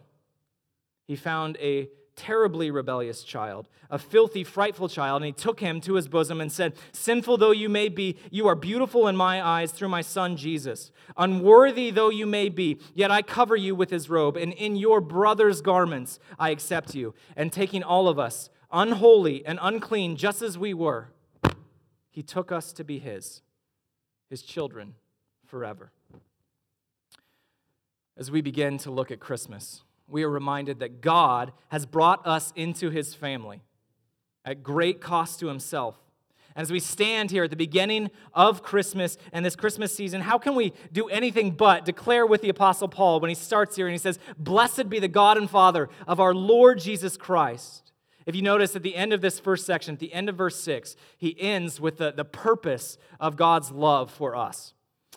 he 1.08 1.16
found 1.16 1.58
a 1.58 1.90
terribly 2.16 2.72
rebellious 2.72 3.24
child, 3.24 3.68
a 3.90 3.98
filthy, 3.98 4.44
frightful 4.44 4.88
child, 4.88 5.22
and 5.22 5.28
he 5.28 5.32
took 5.32 5.60
him 5.60 5.82
to 5.82 5.96
his 5.96 6.08
bosom 6.08 6.42
and 6.42 6.52
said, 6.52 6.74
Sinful 6.92 7.38
though 7.38 7.52
you 7.52 7.70
may 7.70 7.90
be, 7.90 8.18
you 8.30 8.48
are 8.48 8.56
beautiful 8.56 9.08
in 9.08 9.16
my 9.16 9.42
eyes 9.42 9.72
through 9.72 9.90
my 9.90 10.02
son 10.02 10.38
Jesus. 10.38 10.92
Unworthy 11.18 11.92
though 11.92 12.10
you 12.10 12.26
may 12.26 12.50
be, 12.50 12.80
yet 12.94 13.12
I 13.12 13.22
cover 13.22 13.56
you 13.56 13.76
with 13.76 13.90
his 13.90 14.10
robe, 14.10 14.38
and 14.38 14.54
in 14.54 14.76
your 14.76 15.02
brother's 15.02 15.62
garments 15.62 16.20
I 16.38 16.50
accept 16.50 16.96
you. 16.96 17.14
And 17.36 17.52
taking 17.52 17.84
all 17.84 18.08
of 18.08 18.20
us, 18.20 18.50
unholy 18.72 19.46
and 19.46 19.60
unclean, 19.62 20.16
just 20.18 20.42
as 20.42 20.58
we 20.58 20.74
were, 20.74 21.10
he 22.12 22.22
took 22.22 22.52
us 22.52 22.74
to 22.74 22.84
be 22.84 23.00
His, 23.00 23.42
His 24.30 24.42
children 24.42 24.96
forever. 25.46 25.92
As 28.18 28.30
we 28.30 28.42
begin 28.42 28.78
to 28.80 28.92
look 28.92 29.10
at 29.10 29.20
Christmas, 29.20 29.84
we 30.12 30.24
are 30.24 30.30
reminded 30.30 30.80
that 30.80 31.02
God 31.02 31.52
has 31.70 31.86
brought 31.86 32.26
us 32.26 32.52
into 32.56 32.90
His 32.90 33.14
family 33.14 33.62
at 34.46 34.64
great 34.64 35.02
cost 35.02 35.40
to 35.40 35.48
Himself. 35.48 35.98
As 36.54 36.70
we 36.70 36.82
stand 36.82 37.32
here 37.32 37.46
at 37.46 37.50
the 37.50 37.56
beginning 37.56 38.12
of 38.34 38.62
Christmas 38.62 39.18
and 39.32 39.46
this 39.46 39.56
Christmas 39.56 39.96
season, 39.96 40.22
how 40.22 40.38
can 40.38 40.54
we 40.54 40.74
do 40.92 41.08
anything 41.08 41.52
but 41.52 41.86
declare 41.86 42.26
with 42.26 42.42
the 42.42 42.50
Apostle 42.50 42.90
Paul 42.90 43.22
when 43.22 43.30
he 43.30 43.36
starts 43.36 43.78
here 43.78 43.88
and 43.88 43.94
he 43.94 43.98
says, 43.98 44.20
Blessed 44.38 44.90
be 44.90 45.00
the 45.00 45.08
God 45.08 45.38
and 45.38 45.50
Father 45.50 45.88
of 46.08 46.20
our 46.20 46.34
Lord 46.34 46.80
Jesus 46.80 47.16
Christ 47.16 47.92
if 48.26 48.36
you 48.36 48.42
notice 48.42 48.76
at 48.76 48.84
the 48.84 48.96
end 48.96 49.14
of 49.14 49.22
this 49.22 49.40
first 49.40 49.66
section, 49.66 49.94
at 49.94 50.00
the 50.00 50.14
end 50.14 50.30
of 50.30 50.38
verse 50.38 50.60
6, 50.62 50.96
he 51.18 51.40
ends 51.40 51.82
with 51.82 51.98
the, 51.98 52.12
the 52.12 52.26
purpose 52.26 52.98
of 53.20 53.36
God's 53.36 53.72
love 53.72 54.12
for 54.12 54.36
us. 54.36 54.74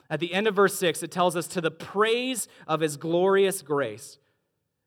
At 0.08 0.20
the 0.20 0.32
end 0.32 0.46
of 0.46 0.56
verse 0.56 0.78
6, 0.78 1.02
it 1.02 1.10
tells 1.10 1.36
us 1.36 1.46
to 1.48 1.60
the 1.60 1.70
praise 1.70 2.48
of 2.66 2.80
his 2.80 2.96
glorious 2.96 3.62
grace. 3.62 4.18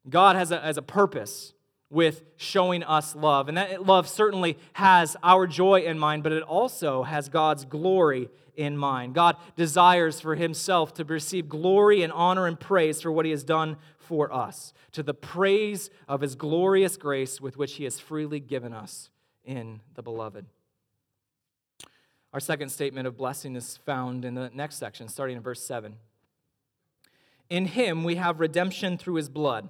God 0.10 0.36
has 0.36 0.52
a, 0.52 0.60
has 0.62 0.78
a 0.78 0.82
purpose 0.82 1.54
with 1.90 2.24
showing 2.36 2.84
us 2.84 3.16
love. 3.16 3.48
And 3.48 3.58
that 3.58 3.86
love 3.86 4.08
certainly 4.10 4.58
has 4.74 5.16
our 5.24 5.48
joy 5.48 5.82
in 5.82 5.98
mind, 5.98 6.24
but 6.24 6.32
it 6.32 6.44
also 6.44 7.04
has 7.04 7.30
God's 7.30 7.66
glory 7.66 8.30
in 8.56 8.78
mind. 8.78 9.14
God 9.14 9.38
desires 9.56 10.20
for 10.20 10.36
himself 10.36 10.94
to 10.96 11.06
receive 11.06 11.48
glory 11.48 12.04
and 12.04 12.12
honor 12.12 12.48
and 12.48 12.60
praise 12.60 13.02
for 13.02 13.12
what 13.12 13.26
he 13.26 13.32
has 13.32 13.44
done 13.44 13.78
for 14.00 14.34
us, 14.34 14.74
to 14.94 15.04
the 15.04 15.14
praise 15.14 15.90
of 16.08 16.22
his 16.22 16.36
glorious 16.36 16.98
grace 16.98 17.40
with 17.40 17.58
which 17.58 17.76
he 17.76 17.84
has 17.84 18.00
freely 18.00 18.40
given 18.40 18.74
us 18.74 19.10
in 19.46 19.82
the 19.96 20.02
beloved. 20.02 20.46
Our 22.34 22.40
second 22.40 22.70
statement 22.70 23.08
of 23.08 23.18
blessing 23.18 23.56
is 23.56 23.78
found 23.78 24.26
in 24.26 24.34
the 24.34 24.50
next 24.54 24.76
section, 24.76 25.08
starting 25.08 25.38
in 25.38 25.44
verse 25.44 25.64
7. 25.64 25.96
In 27.50 27.66
him 27.66 28.04
we 28.04 28.16
have 28.16 28.40
redemption 28.40 28.98
through 28.98 29.16
his 29.16 29.30
blood, 29.30 29.70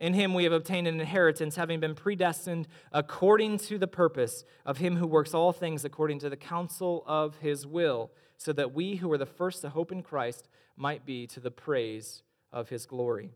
In 0.00 0.14
him 0.14 0.32
we 0.32 0.44
have 0.44 0.52
obtained 0.52 0.88
an 0.88 0.98
inheritance, 0.98 1.56
having 1.56 1.78
been 1.78 1.94
predestined 1.94 2.66
according 2.90 3.58
to 3.58 3.78
the 3.78 3.86
purpose 3.86 4.44
of 4.64 4.78
him 4.78 4.96
who 4.96 5.06
works 5.06 5.34
all 5.34 5.52
things 5.52 5.84
according 5.84 6.18
to 6.20 6.30
the 6.30 6.38
counsel 6.38 7.04
of 7.06 7.36
his 7.36 7.66
will, 7.66 8.10
so 8.38 8.54
that 8.54 8.72
we 8.72 8.96
who 8.96 9.12
are 9.12 9.18
the 9.18 9.26
first 9.26 9.60
to 9.60 9.68
hope 9.68 9.92
in 9.92 10.02
Christ 10.02 10.48
might 10.74 11.04
be 11.04 11.26
to 11.26 11.38
the 11.38 11.50
praise 11.50 12.22
of 12.50 12.70
his 12.70 12.86
glory. 12.86 13.30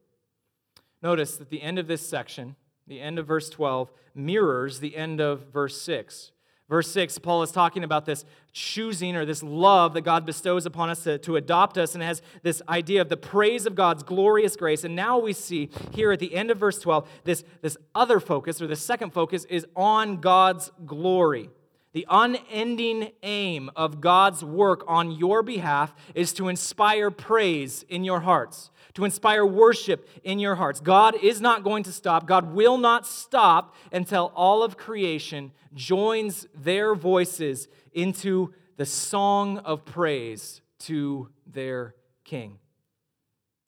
Notice 1.03 1.37
that 1.37 1.50
the 1.50 1.61
end 1.61 1.79
of 1.79 1.87
this 1.87 2.09
section, 2.09 2.57
the 2.87 3.00
end 3.00 3.18
of 3.18 3.27
verse 3.27 3.50
12, 3.50 3.92
mirrors 4.14 4.81
the 4.81 4.96
end 4.96 5.20
of 5.20 5.53
verse 5.53 5.79
6. 5.83 6.33
Verse 6.68 6.90
6, 6.92 7.18
Paul 7.18 7.42
is 7.42 7.53
talking 7.53 7.85
about 7.85 8.07
this 8.07 8.24
choosing 8.53 9.16
or 9.16 9.27
this 9.27 9.42
love 9.42 9.92
that 9.94 10.00
God 10.00 10.24
bestows 10.24 10.64
upon 10.64 10.88
us 10.88 11.05
to, 11.05 11.18
to 11.18 11.37
adopt 11.37 11.77
us 11.77 11.94
and 11.94 12.03
has 12.03 12.22
this 12.42 12.62
idea 12.68 13.03
of 13.03 13.11
the 13.11 13.18
praise 13.18 13.66
of 13.66 13.74
God's 13.74 14.03
glorious 14.03 14.57
grace. 14.57 14.83
And 14.83 14.96
now 14.96 15.18
we 15.18 15.35
see 15.35 15.68
here 15.92 16.11
at 16.11 16.20
the 16.20 16.35
end 16.35 16.50
of 16.50 16.57
verse 16.57 16.79
12, 16.79 17.07
this, 17.24 17.44
this 17.61 17.77
other 17.94 18.18
focus 18.18 18.62
or 18.62 18.66
the 18.66 18.77
second 18.77 19.12
focus 19.12 19.44
is 19.46 19.66
on 19.77 20.22
God's 20.22 20.72
glory. 20.87 21.50
The 21.94 22.07
unending 22.11 23.12
aim 23.22 23.70
of 23.74 24.02
God's 24.02 24.44
work 24.44 24.85
on 24.87 25.11
your 25.12 25.42
behalf 25.42 25.94
is 26.14 26.35
to 26.35 26.48
inspire 26.48 27.11
praise 27.11 27.85
in 27.88 28.04
your 28.04 28.20
hearts 28.20 28.70
to 28.94 29.04
inspire 29.04 29.44
worship 29.44 30.09
in 30.22 30.38
your 30.38 30.54
hearts. 30.54 30.80
God 30.80 31.16
is 31.22 31.40
not 31.40 31.64
going 31.64 31.83
to 31.85 31.92
stop. 31.92 32.26
God 32.26 32.54
will 32.54 32.78
not 32.78 33.07
stop 33.07 33.74
until 33.92 34.33
all 34.35 34.62
of 34.62 34.76
creation 34.76 35.52
joins 35.74 36.46
their 36.54 36.94
voices 36.94 37.68
into 37.92 38.54
the 38.76 38.87
song 38.87 39.59
of 39.59 39.85
praise 39.85 40.62
to 40.78 41.28
their 41.46 41.94
King. 42.24 42.59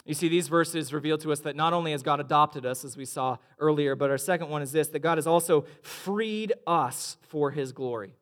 You 0.07 0.15
see, 0.15 0.29
these 0.29 0.47
verses 0.47 0.93
reveal 0.93 1.19
to 1.19 1.33
us 1.33 1.41
that 1.41 1.57
not 1.57 1.73
only 1.73 1.91
has 1.91 2.03
God 2.03 2.21
adopted 2.21 2.65
us, 2.65 2.85
as 2.85 2.97
we 2.97 3.05
saw 3.05 3.39
earlier, 3.59 3.97
but 3.97 4.09
our 4.09 4.19
second 4.19 4.49
one 4.49 4.63
is 4.63 4.71
this 4.71 4.89
that 4.89 5.01
God 5.01 5.19
has 5.19 5.27
also 5.27 5.67
freed 5.83 6.53
us 6.67 7.17
for 7.23 7.51
his 7.51 7.73
glory. 7.73 8.15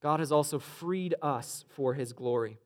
God 0.00 0.20
has 0.20 0.30
also 0.30 0.58
freed 0.60 1.14
us 1.20 1.64
for 1.70 1.94
his 1.94 2.12
glory. 2.12 2.58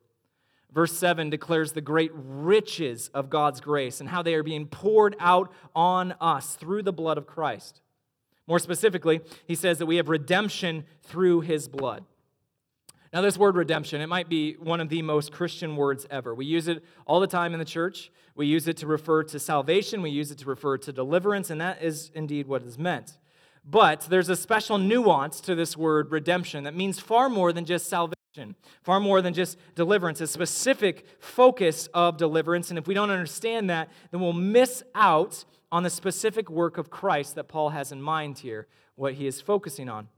Verse 0.70 0.92
7 0.92 1.31
declares 1.31 1.72
the 1.72 1.81
great 1.81 2.11
riches 2.14 3.09
of 3.14 3.31
God's 3.31 3.61
grace 3.61 4.00
and 4.00 4.11
how 4.11 4.22
they 4.22 4.35
are 4.35 4.42
being 4.42 4.66
poured 4.66 5.16
out 5.18 5.50
on 5.74 6.12
us 6.20 6.57
through 6.57 6.83
the 6.83 6.92
blood 6.92 7.16
of 7.16 7.26
Christ. 7.26 7.81
More 8.46 8.59
specifically, 8.59 9.20
he 9.46 9.54
says 9.54 9.78
that 9.78 9.87
we 9.87 9.96
have 9.96 10.11
redemption 10.11 10.85
through 11.02 11.40
his 11.40 11.68
blood. 11.68 12.04
Now, 13.12 13.23
this 13.23 13.38
word 13.38 13.57
redemption, 13.57 14.01
it 14.01 14.09
might 14.09 14.29
be 14.29 14.55
one 14.55 14.81
of 14.81 14.88
the 14.88 15.03
most 15.03 15.33
Christian 15.33 15.77
words 15.77 16.07
ever. 16.11 16.35
We 16.35 16.44
use 16.44 16.68
it 16.68 16.85
all 17.07 17.21
the 17.21 17.27
time 17.27 17.53
in 17.53 17.59
the 17.59 17.64
church. 17.64 18.11
We 18.35 18.47
use 18.47 18.68
it 18.68 18.77
to 18.79 18.87
refer 18.87 19.25
to 19.25 19.38
salvation, 19.38 20.01
we 20.01 20.11
use 20.11 20.31
it 20.31 20.38
to 20.38 20.44
refer 20.44 20.79
to 20.79 20.92
deliverance, 20.92 21.51
and 21.51 21.61
that 21.61 21.83
is 21.83 22.12
indeed 22.14 22.47
what 22.47 22.62
is 22.62 22.79
meant. 22.79 23.18
But 23.64 24.03
there's 24.03 24.29
a 24.29 24.37
special 24.37 24.79
nuance 24.79 25.40
to 25.42 25.55
this 25.55 25.77
word 25.77 26.12
redemption 26.12 26.64
that 26.64 26.75
means 26.75 27.01
far 27.01 27.29
more 27.29 27.53
than 27.53 27.64
just 27.64 27.88
salvation 27.88 28.14
far 28.83 29.01
more 29.01 29.21
than 29.21 29.35
just 29.35 29.59
deliverance, 29.75 30.21
a 30.21 30.27
specific 30.27 31.07
focus 31.18 31.88
of 31.94 32.16
deliverance. 32.16 32.71
And 32.71 32.79
if 32.79 32.87
we 32.87 32.94
don't 32.94 33.11
understand 33.11 33.68
that, 33.71 33.88
then 34.11 34.21
we'll 34.21 34.33
miss 34.33 34.83
out 34.94 35.44
on 35.71 35.83
the 35.83 35.90
specific 35.90 36.51
work 36.51 36.79
of 36.79 36.90
Christ 36.90 37.35
that 37.35 37.44
Paul 37.44 37.71
has 37.71 37.92
in 37.92 38.01
mind 38.01 38.38
here, 38.38 38.66
what 38.94 39.14
he 39.14 39.27
is 39.27 39.40
focusing 39.40 39.88
on. 39.88 40.09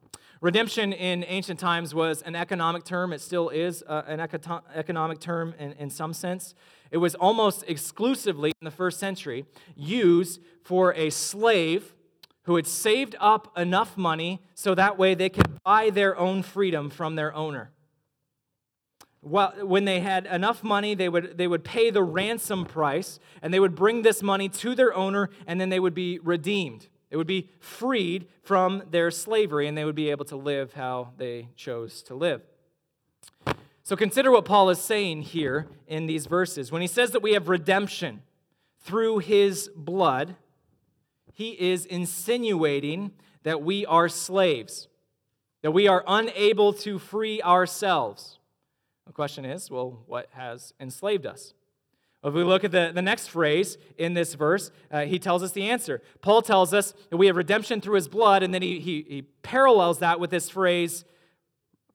Redemption 0.43 0.95
in 0.95 1.23
ancient 1.29 1.61
times 1.61 1.95
was 1.95 2.23
an 2.23 2.35
economic 2.35 2.85
term. 2.85 3.13
It 3.13 3.21
still 3.21 3.51
is 3.51 3.85
uh, 3.87 4.05
an 4.07 4.21
economic 4.75 5.21
term 5.21 5.55
in, 5.59 5.73
in 5.73 5.91
some 5.91 6.15
sense. 6.15 6.55
It 6.91 6.97
was 6.97 7.15
almost 7.15 7.63
exclusively 7.69 8.53
in 8.61 8.65
the 8.65 8.71
first 8.71 8.99
century 8.99 9.45
used 9.77 10.41
for 10.63 10.95
a 10.95 11.11
slave 11.11 11.95
who 12.45 12.57
had 12.57 12.67
saved 12.67 13.15
up 13.21 13.57
enough 13.59 13.99
money 13.99 14.41
so 14.55 14.75
that 14.75 14.97
way 14.97 15.15
they 15.15 15.29
could 15.29 15.63
buy 15.63 15.91
their 15.91 16.17
own 16.17 16.43
freedom 16.43 16.89
from 16.89 17.17
their 17.17 17.35
owner. 17.35 17.71
well, 19.21 19.53
when 19.61 19.85
they 19.85 20.01
had 20.01 20.25
enough 20.25 20.65
money, 20.65 20.95
they 20.95 21.11
would, 21.11 21.37
they 21.37 21.47
would 21.47 21.65
pay 21.65 21.91
the 21.91 22.03
ransom 22.03 22.65
price 22.65 23.21
and 23.43 23.53
they 23.53 23.61
would 23.61 23.75
bring 23.75 24.01
this 24.01 24.23
money 24.23 24.49
to 24.49 24.75
their 24.75 24.95
owner 24.95 25.29
and 25.47 25.61
then 25.61 25.69
they 25.69 25.79
would 25.79 25.95
be 25.95 26.19
redeemed. 26.21 26.89
They 27.11 27.17
would 27.17 27.27
be 27.27 27.51
freed 27.59 28.29
from 28.43 28.85
their 28.91 29.11
slavery 29.11 29.67
and 29.67 29.77
they 29.77 29.85
would 29.85 29.97
be 29.97 30.11
able 30.11 30.25
to 30.27 30.37
live 30.37 30.75
how 30.75 31.13
they 31.17 31.49
chose 31.57 32.03
to 32.05 32.15
live. 32.15 32.43
So 33.83 33.97
consider 33.97 34.31
what 34.31 34.45
Paul 34.45 34.71
is 34.71 34.81
saying 34.81 35.23
here 35.23 35.67
in 35.89 36.07
these 36.07 36.27
verses. 36.27 36.71
When 36.71 36.81
he 36.81 36.87
says 36.87 37.11
that 37.11 37.23
we 37.23 37.33
have 37.33 37.49
redemption 37.49 38.23
through 38.79 39.19
his 39.19 39.69
blood, 39.75 40.37
he 41.33 41.51
is 41.61 41.87
insinuating 41.87 43.11
that 43.43 43.63
we 43.63 43.85
are 43.87 44.09
slaves, 44.09 44.87
that 45.63 45.73
we 45.73 45.89
are 45.89 46.05
unable 46.07 46.73
to 46.75 46.99
free 46.99 47.43
ourselves. 47.43 48.39
The 49.07 49.13
question 49.13 49.45
is 49.45 49.71
well, 49.71 50.05
what 50.07 50.29
has 50.35 50.73
enslaved 50.79 51.27
us? 51.27 51.55
If 52.23 52.35
we 52.35 52.45
look 52.45 52.65
at 52.65 52.71
the, 52.71 52.93
the 52.95 53.01
next 53.01 53.29
phrase 53.29 53.79
in 53.97 54.13
this 54.13 54.35
verse, 54.35 54.71
uh, 54.91 55.03
he 55.03 55.19
tells 55.19 55.43
us 55.43 55.53
the 55.53 55.71
answer. 55.71 56.03
Paul 56.21 56.43
tells 56.43 56.75
us 56.75 56.93
that 57.09 57.17
we 57.17 57.27
have 57.29 57.37
redemption 57.37 57.81
through 57.81 57.95
his 57.95 58.09
blood, 58.09 58.43
and 58.43 58.53
then 58.53 58.61
he, 58.61 58.79
he, 58.79 59.07
he 59.09 59.23
parallels 59.43 60.01
that 60.01 60.21
with 60.21 60.31
this 60.31 60.51
phrase, 60.51 61.05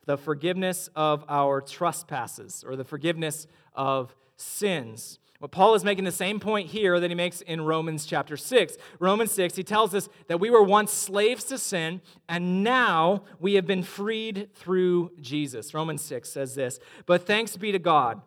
the 0.05 0.17
forgiveness 0.17 0.89
of 0.95 1.23
our 1.29 1.61
trespasses, 1.61 2.63
or 2.67 2.75
the 2.75 2.83
forgiveness 2.83 3.45
of 3.73 4.15
sins. 4.35 5.19
But 5.39 5.51
Paul 5.51 5.75
is 5.75 5.83
making 5.83 6.05
the 6.05 6.11
same 6.11 6.39
point 6.39 6.69
here 6.69 6.99
that 6.99 7.11
he 7.11 7.15
makes 7.15 7.41
in 7.41 7.61
Romans 7.61 8.05
chapter 8.07 8.35
6. 8.35 8.77
Romans 8.99 9.31
6, 9.31 9.55
he 9.55 9.63
tells 9.63 9.93
us 9.93 10.09
that 10.27 10.39
we 10.39 10.49
were 10.49 10.63
once 10.63 10.91
slaves 10.91 11.43
to 11.45 11.59
sin, 11.59 12.01
and 12.27 12.63
now 12.63 13.23
we 13.39 13.53
have 13.55 13.67
been 13.67 13.83
freed 13.83 14.49
through 14.55 15.11
Jesus. 15.21 15.73
Romans 15.75 16.01
6 16.01 16.27
says 16.29 16.55
this 16.55 16.79
But 17.05 17.27
thanks 17.27 17.57
be 17.57 17.71
to 17.71 17.79
God 17.79 18.21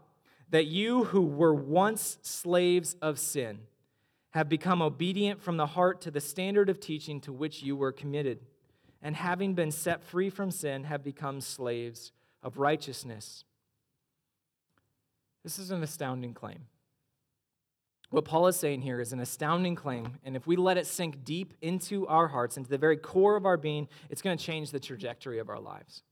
that 0.50 0.66
you 0.66 1.04
who 1.04 1.22
were 1.22 1.54
once 1.54 2.18
slaves 2.22 2.96
of 3.02 3.18
sin 3.18 3.60
have 4.30 4.48
become 4.48 4.82
obedient 4.82 5.42
from 5.42 5.56
the 5.56 5.66
heart 5.66 6.00
to 6.02 6.10
the 6.10 6.20
standard 6.20 6.68
of 6.68 6.80
teaching 6.80 7.20
to 7.20 7.32
which 7.32 7.62
you 7.62 7.76
were 7.76 7.92
committed, 7.92 8.40
and 9.02 9.16
having 9.16 9.54
been 9.54 9.70
set 9.70 10.02
free 10.02 10.30
from 10.30 10.50
sin, 10.50 10.84
have 10.84 11.02
become 11.02 11.40
slaves 11.40 12.12
of 12.42 12.58
righteousness. 12.58 13.44
This 15.44 15.58
is 15.58 15.70
an 15.70 15.82
astounding 15.82 16.34
claim. 16.34 16.66
What 18.10 18.24
Paul 18.24 18.46
is 18.46 18.56
saying 18.56 18.82
here 18.82 19.00
is 19.00 19.12
an 19.12 19.20
astounding 19.20 19.74
claim, 19.74 20.18
and 20.24 20.34
if 20.34 20.46
we 20.46 20.56
let 20.56 20.78
it 20.78 20.86
sink 20.86 21.24
deep 21.24 21.52
into 21.60 22.06
our 22.06 22.28
hearts, 22.28 22.56
into 22.56 22.70
the 22.70 22.78
very 22.78 22.96
core 22.96 23.36
of 23.36 23.44
our 23.44 23.58
being, 23.58 23.86
it's 24.08 24.22
going 24.22 24.36
to 24.36 24.42
change 24.42 24.70
the 24.70 24.80
trajectory 24.80 25.38
of 25.38 25.50
our 25.50 25.60
lives. 25.60 26.02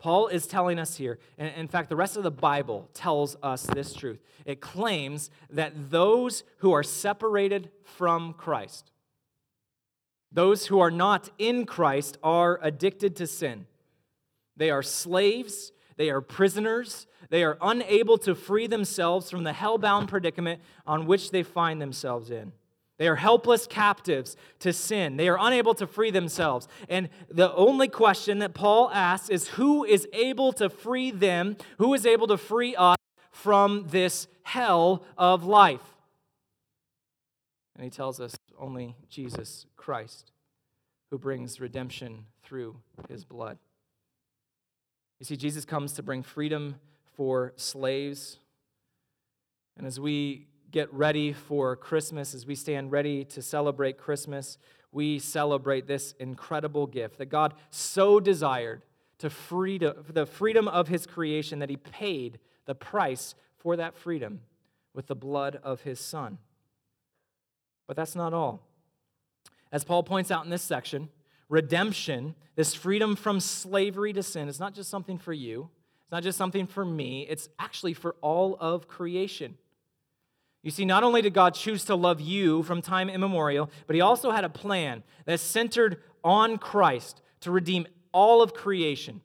Paul 0.00 0.28
is 0.28 0.46
telling 0.46 0.78
us 0.78 0.96
here, 0.96 1.18
and 1.36 1.54
in 1.54 1.68
fact, 1.68 1.90
the 1.90 1.96
rest 1.96 2.16
of 2.16 2.22
the 2.22 2.30
Bible 2.30 2.88
tells 2.94 3.36
us 3.42 3.62
this 3.64 3.92
truth. 3.92 4.18
It 4.46 4.60
claims 4.60 5.30
that 5.50 5.90
those 5.90 6.42
who 6.58 6.72
are 6.72 6.82
separated 6.82 7.70
from 7.84 8.32
Christ, 8.32 8.90
those 10.32 10.66
who 10.66 10.80
are 10.80 10.90
not 10.90 11.28
in 11.38 11.66
Christ, 11.66 12.16
are 12.22 12.58
addicted 12.62 13.14
to 13.16 13.26
sin. 13.26 13.66
They 14.56 14.70
are 14.70 14.82
slaves, 14.82 15.70
they 15.96 16.08
are 16.08 16.22
prisoners, 16.22 17.06
they 17.28 17.44
are 17.44 17.58
unable 17.60 18.16
to 18.18 18.34
free 18.34 18.66
themselves 18.66 19.30
from 19.30 19.44
the 19.44 19.52
hell-bound 19.52 20.08
predicament 20.08 20.62
on 20.86 21.04
which 21.04 21.30
they 21.30 21.42
find 21.42 21.80
themselves 21.80 22.30
in. 22.30 22.52
They 23.00 23.08
are 23.08 23.16
helpless 23.16 23.66
captives 23.66 24.36
to 24.58 24.74
sin. 24.74 25.16
They 25.16 25.30
are 25.30 25.38
unable 25.40 25.72
to 25.76 25.86
free 25.86 26.10
themselves. 26.10 26.68
And 26.86 27.08
the 27.30 27.50
only 27.54 27.88
question 27.88 28.40
that 28.40 28.52
Paul 28.52 28.90
asks 28.90 29.30
is 29.30 29.48
who 29.48 29.86
is 29.86 30.06
able 30.12 30.52
to 30.52 30.68
free 30.68 31.10
them? 31.10 31.56
Who 31.78 31.94
is 31.94 32.04
able 32.04 32.26
to 32.26 32.36
free 32.36 32.76
us 32.76 32.98
from 33.32 33.86
this 33.88 34.28
hell 34.42 35.02
of 35.16 35.44
life? 35.44 35.80
And 37.74 37.84
he 37.84 37.88
tells 37.88 38.20
us 38.20 38.36
only 38.58 38.96
Jesus 39.08 39.64
Christ, 39.78 40.32
who 41.10 41.16
brings 41.16 41.58
redemption 41.58 42.26
through 42.42 42.76
his 43.08 43.24
blood. 43.24 43.56
You 45.20 45.24
see, 45.24 45.38
Jesus 45.38 45.64
comes 45.64 45.94
to 45.94 46.02
bring 46.02 46.22
freedom 46.22 46.74
for 47.14 47.54
slaves. 47.56 48.36
And 49.78 49.86
as 49.86 49.98
we 49.98 50.49
get 50.70 50.92
ready 50.92 51.32
for 51.32 51.76
Christmas, 51.76 52.34
as 52.34 52.46
we 52.46 52.54
stand 52.54 52.92
ready 52.92 53.24
to 53.24 53.42
celebrate 53.42 53.98
Christmas, 53.98 54.58
we 54.92 55.18
celebrate 55.18 55.86
this 55.86 56.14
incredible 56.18 56.86
gift 56.86 57.18
that 57.18 57.26
God 57.26 57.54
so 57.70 58.20
desired 58.20 58.82
to 59.18 59.30
freedom, 59.30 60.04
the 60.08 60.26
freedom 60.26 60.66
of 60.68 60.88
his 60.88 61.06
creation 61.06 61.58
that 61.58 61.70
he 61.70 61.76
paid 61.76 62.38
the 62.66 62.74
price 62.74 63.34
for 63.58 63.76
that 63.76 63.94
freedom 63.94 64.40
with 64.94 65.06
the 65.06 65.14
blood 65.14 65.60
of 65.62 65.82
his 65.82 66.00
son. 66.00 66.38
But 67.86 67.96
that's 67.96 68.16
not 68.16 68.32
all. 68.32 68.66
As 69.72 69.84
Paul 69.84 70.02
points 70.02 70.30
out 70.30 70.44
in 70.44 70.50
this 70.50 70.62
section, 70.62 71.08
redemption, 71.48 72.34
this 72.56 72.74
freedom 72.74 73.14
from 73.16 73.40
slavery 73.40 74.12
to 74.12 74.22
sin, 74.22 74.48
is 74.48 74.58
not 74.58 74.74
just 74.74 74.90
something 74.90 75.18
for 75.18 75.32
you, 75.32 75.68
it's 76.02 76.12
not 76.12 76.22
just 76.22 76.38
something 76.38 76.66
for 76.66 76.84
me, 76.84 77.26
it's 77.28 77.48
actually 77.58 77.94
for 77.94 78.16
all 78.20 78.56
of 78.58 78.88
creation. 78.88 79.56
You 80.62 80.70
see, 80.70 80.84
not 80.84 81.02
only 81.02 81.22
did 81.22 81.32
God 81.32 81.54
choose 81.54 81.84
to 81.86 81.94
love 81.94 82.20
you 82.20 82.62
from 82.62 82.82
time 82.82 83.08
immemorial, 83.08 83.70
but 83.86 83.96
He 83.96 84.02
also 84.02 84.30
had 84.30 84.44
a 84.44 84.50
plan 84.50 85.02
that's 85.24 85.42
centered 85.42 86.02
on 86.22 86.58
Christ 86.58 87.22
to 87.40 87.50
redeem 87.50 87.86
all 88.12 88.42
of 88.42 88.52
creation. 88.52 89.22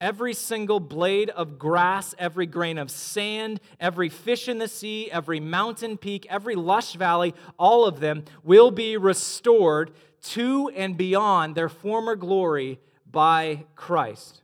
Every 0.00 0.32
single 0.32 0.78
blade 0.78 1.28
of 1.30 1.58
grass, 1.58 2.14
every 2.18 2.46
grain 2.46 2.78
of 2.78 2.88
sand, 2.88 3.60
every 3.80 4.08
fish 4.08 4.48
in 4.48 4.58
the 4.58 4.68
sea, 4.68 5.10
every 5.10 5.40
mountain 5.40 5.96
peak, 5.96 6.24
every 6.30 6.54
lush 6.54 6.94
valley, 6.94 7.34
all 7.58 7.84
of 7.84 7.98
them 7.98 8.24
will 8.44 8.70
be 8.70 8.96
restored 8.96 9.90
to 10.20 10.68
and 10.76 10.96
beyond 10.96 11.56
their 11.56 11.68
former 11.68 12.14
glory 12.14 12.78
by 13.10 13.64
Christ. 13.74 14.42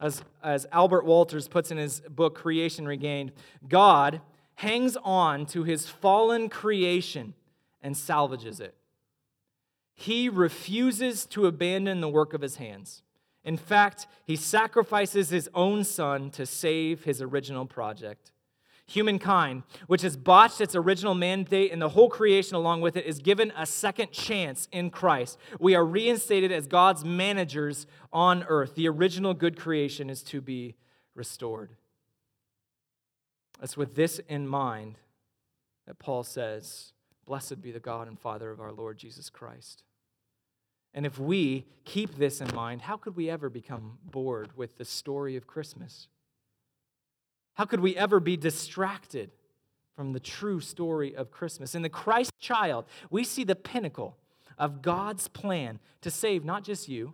As, 0.00 0.22
as 0.42 0.66
Albert 0.72 1.04
Wolters 1.04 1.50
puts 1.50 1.70
in 1.70 1.76
his 1.76 2.00
book, 2.00 2.34
Creation 2.34 2.86
Regained, 2.86 3.32
God 3.68 4.22
hangs 4.58 4.96
on 5.04 5.46
to 5.46 5.62
his 5.62 5.88
fallen 5.88 6.48
creation 6.48 7.32
and 7.80 7.96
salvages 7.96 8.58
it. 8.58 8.74
He 9.94 10.28
refuses 10.28 11.26
to 11.26 11.46
abandon 11.46 12.00
the 12.00 12.08
work 12.08 12.34
of 12.34 12.40
his 12.40 12.56
hands. 12.56 13.02
In 13.44 13.56
fact, 13.56 14.08
he 14.24 14.34
sacrifices 14.34 15.28
his 15.28 15.48
own 15.54 15.84
son 15.84 16.30
to 16.30 16.44
save 16.44 17.04
his 17.04 17.22
original 17.22 17.66
project. 17.66 18.32
Humankind, 18.86 19.62
which 19.86 20.02
has 20.02 20.16
botched 20.16 20.60
its 20.60 20.74
original 20.74 21.14
mandate 21.14 21.70
and 21.70 21.80
the 21.80 21.90
whole 21.90 22.10
creation 22.10 22.56
along 22.56 22.80
with 22.80 22.96
it, 22.96 23.06
is 23.06 23.20
given 23.20 23.52
a 23.56 23.64
second 23.64 24.10
chance 24.10 24.66
in 24.72 24.90
Christ. 24.90 25.38
We 25.60 25.76
are 25.76 25.84
reinstated 25.84 26.50
as 26.50 26.66
God's 26.66 27.04
managers 27.04 27.86
on 28.12 28.44
earth. 28.48 28.74
The 28.74 28.88
original 28.88 29.34
good 29.34 29.56
creation 29.56 30.10
is 30.10 30.24
to 30.24 30.40
be 30.40 30.74
restored. 31.14 31.76
It's 33.62 33.76
with 33.76 33.94
this 33.94 34.20
in 34.28 34.46
mind 34.46 34.98
that 35.86 35.98
Paul 35.98 36.22
says, 36.22 36.92
Blessed 37.26 37.60
be 37.60 37.72
the 37.72 37.80
God 37.80 38.08
and 38.08 38.18
Father 38.18 38.50
of 38.50 38.60
our 38.60 38.72
Lord 38.72 38.98
Jesus 38.98 39.28
Christ. 39.28 39.82
And 40.94 41.04
if 41.04 41.18
we 41.18 41.66
keep 41.84 42.16
this 42.16 42.40
in 42.40 42.54
mind, 42.54 42.82
how 42.82 42.96
could 42.96 43.16
we 43.16 43.28
ever 43.28 43.50
become 43.50 43.98
bored 44.02 44.56
with 44.56 44.78
the 44.78 44.84
story 44.84 45.36
of 45.36 45.46
Christmas? 45.46 46.08
How 47.54 47.64
could 47.64 47.80
we 47.80 47.96
ever 47.96 48.20
be 48.20 48.36
distracted 48.36 49.30
from 49.94 50.12
the 50.12 50.20
true 50.20 50.60
story 50.60 51.14
of 51.14 51.30
Christmas? 51.30 51.74
In 51.74 51.82
the 51.82 51.88
Christ 51.88 52.32
child, 52.40 52.86
we 53.10 53.24
see 53.24 53.44
the 53.44 53.56
pinnacle 53.56 54.16
of 54.56 54.80
God's 54.80 55.28
plan 55.28 55.78
to 56.00 56.10
save 56.10 56.44
not 56.44 56.64
just 56.64 56.88
you, 56.88 57.12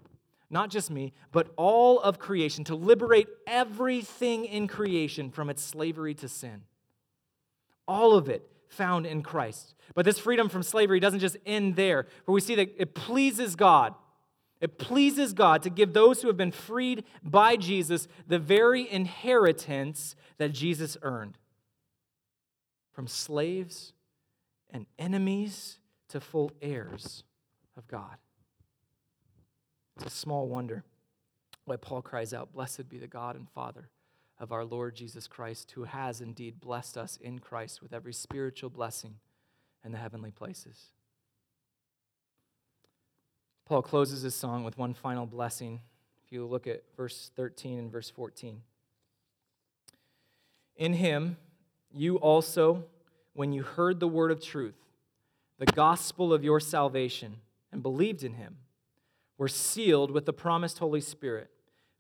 not 0.55 0.71
just 0.71 0.90
me, 0.90 1.12
but 1.33 1.53
all 1.57 2.01
of 2.01 2.19
creation, 2.19 2.64
to 2.64 2.75
liberate 2.75 3.29
everything 3.47 4.47
in 4.47 4.67
creation 4.67 5.31
from 5.31 5.51
its 5.51 5.62
slavery 5.62 6.14
to 6.14 6.29
sin. 6.29 6.62
All 7.87 8.14
of 8.14 8.31
it 8.31 8.51
found 8.69 9.05
in 9.05 9.23
Christ. 9.23 9.75
But 9.95 10.07
this 10.07 10.19
freedom 10.19 10.49
from 10.49 10.62
slavery 10.62 10.99
doesn't 10.99 11.21
just 11.21 11.37
end 11.45 11.77
there, 11.77 12.07
for 12.25 12.33
we 12.33 12.40
see 12.40 12.55
that 12.55 12.75
it 12.79 12.95
pleases 12.95 13.55
God 13.55 13.95
it 14.64 14.79
pleases 14.79 15.35
God 15.35 15.62
to 15.64 15.69
give 15.69 15.93
those 15.93 16.23
who 16.23 16.29
have 16.29 16.38
been 16.38 16.51
freed 16.51 17.05
by 17.23 17.57
Jesus 17.57 18.09
the 18.27 18.38
very 18.38 18.90
inheritance 18.90 20.17
that 20.38 20.53
Jesus 20.53 20.97
earned. 21.03 21.37
From 22.93 23.07
slaves 23.07 23.93
and 24.71 24.87
enemies 24.99 25.81
to 26.09 26.19
full 26.19 26.51
heirs 26.62 27.25
of 27.77 27.87
God. 27.88 28.17
It's 29.97 30.07
a 30.07 30.11
small 30.11 30.49
wonder 30.49 30.85
why 31.65 31.77
Paul 31.77 32.03
cries 32.03 32.35
out, 32.35 32.53
Blessed 32.53 32.89
be 32.89 32.99
the 32.99 33.07
God 33.07 33.37
and 33.37 33.49
Father 33.49 33.89
of 34.39 34.53
our 34.53 34.65
Lord 34.65 34.97
Jesus 34.97 35.27
Christ, 35.27 35.73
who 35.73 35.85
has 35.85 36.21
indeed 36.21 36.61
blessed 36.61 36.99
us 36.99 37.19
in 37.21 37.39
Christ 37.39 37.81
with 37.81 37.93
every 37.93 38.13
spiritual 38.13 38.71
blessing 38.71 39.15
in 39.85 39.93
the 39.93 39.99
heavenly 39.99 40.31
places. 40.31 40.87
Paul 43.65 43.83
closes 43.83 44.23
his 44.23 44.35
song 44.35 44.65
with 44.65 44.77
one 44.77 44.93
final 44.93 45.25
blessing. 45.25 45.81
If 46.25 46.33
you 46.33 46.45
look 46.45 46.67
at 46.67 46.83
verse 46.97 47.31
13 47.37 47.79
and 47.79 47.91
verse 47.91 48.11
14. 48.11 48.61
In 50.77 50.95
him, 50.95 51.37
you 51.93 52.17
also, 52.17 52.85
when 53.33 53.53
you 53.53 53.63
heard 53.63 54.01
the 54.01 54.09
word 54.09 54.33
of 54.33 54.43
truth, 54.43 54.75
the 55.59 55.67
gospel 55.67 56.33
of 56.33 56.43
your 56.43 56.61
salvation, 56.61 57.37
and 57.73 57.83
believed 57.83 58.25
in 58.25 58.35
him, 58.35 58.57
were 59.38 59.49
sealed 59.49 60.11
with 60.11 60.27
the 60.27 60.33
promised 60.33 60.79
Holy 60.79 61.01
Spirit, 61.01 61.51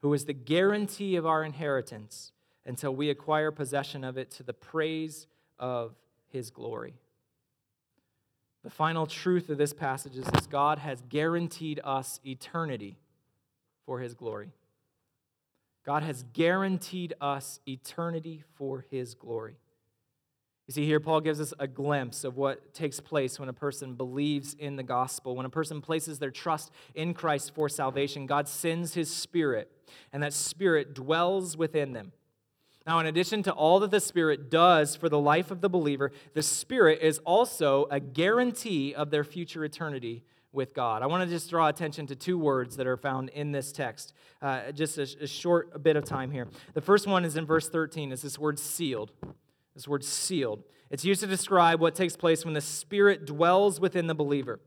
who 0.02 0.12
is 0.12 0.24
the 0.24 0.32
guarantee 0.32 1.16
of 1.16 1.26
our 1.26 1.42
inheritance 1.44 2.32
until 2.66 2.94
we 2.94 3.10
acquire 3.10 3.50
possession 3.50 4.04
of 4.04 4.16
it 4.16 4.30
to 4.32 4.42
the 4.42 4.52
praise 4.52 5.26
of 5.58 5.94
his 6.28 6.50
glory. 6.50 6.94
The 8.62 8.70
final 8.70 9.06
truth 9.06 9.50
of 9.50 9.58
this 9.58 9.74
passage 9.74 10.16
is 10.16 10.24
this 10.24 10.46
God 10.46 10.78
has 10.78 11.02
guaranteed 11.08 11.80
us 11.84 12.18
eternity 12.24 12.96
for 13.84 14.00
his 14.00 14.14
glory. 14.14 14.52
God 15.84 16.02
has 16.02 16.24
guaranteed 16.32 17.12
us 17.20 17.60
eternity 17.68 18.42
for 18.54 18.86
his 18.90 19.14
glory. 19.14 19.56
You 20.66 20.72
see, 20.72 20.86
here 20.86 21.00
Paul 21.00 21.20
gives 21.20 21.40
us 21.40 21.52
a 21.58 21.66
glimpse 21.66 22.24
of 22.24 22.36
what 22.36 22.72
takes 22.72 22.98
place 22.98 23.38
when 23.38 23.50
a 23.50 23.52
person 23.52 23.94
believes 23.94 24.54
in 24.54 24.76
the 24.76 24.82
gospel. 24.82 25.36
When 25.36 25.44
a 25.44 25.50
person 25.50 25.82
places 25.82 26.18
their 26.18 26.30
trust 26.30 26.70
in 26.94 27.12
Christ 27.12 27.54
for 27.54 27.68
salvation, 27.68 28.24
God 28.26 28.48
sends 28.48 28.94
his 28.94 29.14
spirit, 29.14 29.70
and 30.12 30.22
that 30.22 30.32
spirit 30.32 30.94
dwells 30.94 31.56
within 31.56 31.92
them. 31.92 32.12
Now, 32.86 32.98
in 32.98 33.06
addition 33.06 33.42
to 33.44 33.52
all 33.52 33.80
that 33.80 33.90
the 33.90 34.00
Spirit 34.00 34.50
does 34.50 34.94
for 34.94 35.08
the 35.08 35.18
life 35.18 35.50
of 35.50 35.62
the 35.62 35.70
believer, 35.70 36.12
the 36.34 36.42
Spirit 36.42 36.98
is 37.00 37.18
also 37.20 37.86
a 37.90 37.98
guarantee 37.98 38.94
of 38.94 39.10
their 39.10 39.24
future 39.24 39.64
eternity 39.64 40.22
with 40.52 40.74
God. 40.74 41.02
I 41.02 41.06
want 41.06 41.24
to 41.24 41.34
just 41.34 41.48
draw 41.48 41.68
attention 41.68 42.06
to 42.08 42.14
two 42.14 42.38
words 42.38 42.76
that 42.76 42.86
are 42.86 42.98
found 42.98 43.30
in 43.30 43.52
this 43.52 43.72
text, 43.72 44.12
uh, 44.42 44.70
just 44.72 44.98
a, 44.98 45.08
a 45.22 45.26
short 45.26 45.82
bit 45.82 45.96
of 45.96 46.04
time 46.04 46.30
here. 46.30 46.46
The 46.74 46.82
first 46.82 47.06
one 47.06 47.24
is 47.24 47.36
in 47.36 47.46
verse 47.46 47.70
13, 47.70 48.12
it's 48.12 48.22
this 48.22 48.38
word 48.38 48.58
sealed. 48.58 49.12
This 49.74 49.88
word 49.88 50.04
sealed. 50.04 50.62
It's 50.90 51.04
used 51.04 51.20
to 51.20 51.26
describe 51.26 51.80
what 51.80 51.94
takes 51.94 52.16
place 52.16 52.44
when 52.44 52.54
the 52.54 52.60
Spirit 52.60 53.26
dwells 53.26 53.80
within 53.80 54.06
the 54.06 54.14
believer. 54.14 54.60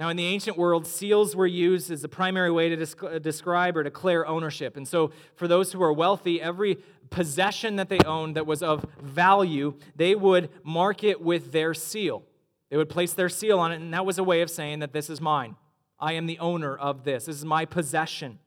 Now, 0.00 0.08
in 0.08 0.16
the 0.16 0.24
ancient 0.24 0.56
world, 0.56 0.86
seals 0.86 1.36
were 1.36 1.46
used 1.46 1.90
as 1.90 2.00
the 2.00 2.08
primary 2.08 2.50
way 2.50 2.74
to 2.74 3.06
uh, 3.06 3.18
describe 3.18 3.76
or 3.76 3.82
declare 3.82 4.26
ownership. 4.26 4.78
And 4.78 4.88
so, 4.88 5.12
for 5.34 5.46
those 5.46 5.72
who 5.72 5.82
are 5.82 5.92
wealthy, 5.92 6.40
every 6.40 6.78
possession 7.10 7.76
that 7.76 7.90
they 7.90 7.98
owned 8.06 8.34
that 8.36 8.46
was 8.46 8.62
of 8.62 8.86
value, 9.02 9.74
they 9.94 10.14
would 10.14 10.48
mark 10.64 11.04
it 11.04 11.20
with 11.20 11.52
their 11.52 11.74
seal. 11.74 12.22
They 12.70 12.78
would 12.78 12.88
place 12.88 13.12
their 13.12 13.28
seal 13.28 13.58
on 13.58 13.72
it, 13.72 13.80
and 13.80 13.92
that 13.92 14.06
was 14.06 14.18
a 14.18 14.24
way 14.24 14.40
of 14.40 14.50
saying 14.50 14.78
that 14.78 14.94
this 14.94 15.10
is 15.10 15.20
mine. 15.20 15.56
I 15.98 16.14
am 16.14 16.24
the 16.24 16.38
owner 16.38 16.74
of 16.74 17.04
this. 17.04 17.26
This 17.26 17.36
is 17.36 17.44
my 17.44 17.66
possession. 17.66 18.38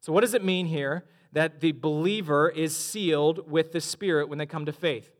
So, 0.00 0.12
what 0.12 0.22
does 0.22 0.34
it 0.34 0.44
mean 0.44 0.66
here 0.66 1.04
that 1.30 1.60
the 1.60 1.70
believer 1.70 2.48
is 2.48 2.76
sealed 2.76 3.48
with 3.48 3.70
the 3.70 3.80
Spirit 3.80 4.28
when 4.28 4.38
they 4.38 4.46
come 4.46 4.66
to 4.66 4.72
faith? 4.72 5.12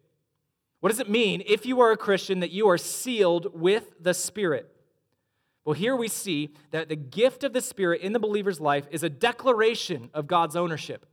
What 0.82 0.88
does 0.88 0.98
it 0.98 1.08
mean 1.08 1.44
if 1.46 1.64
you 1.64 1.80
are 1.80 1.92
a 1.92 1.96
Christian 1.96 2.40
that 2.40 2.50
you 2.50 2.68
are 2.68 2.76
sealed 2.76 3.46
with 3.54 3.92
the 4.00 4.12
Spirit? 4.12 4.68
Well, 5.64 5.74
here 5.74 5.94
we 5.94 6.08
see 6.08 6.54
that 6.72 6.88
the 6.88 6.96
gift 6.96 7.44
of 7.44 7.52
the 7.52 7.60
Spirit 7.60 8.00
in 8.00 8.12
the 8.12 8.18
believer's 8.18 8.60
life 8.60 8.88
is 8.90 9.04
a 9.04 9.08
declaration 9.08 10.10
of 10.12 10.26
God's 10.26 10.56
ownership. 10.56 11.06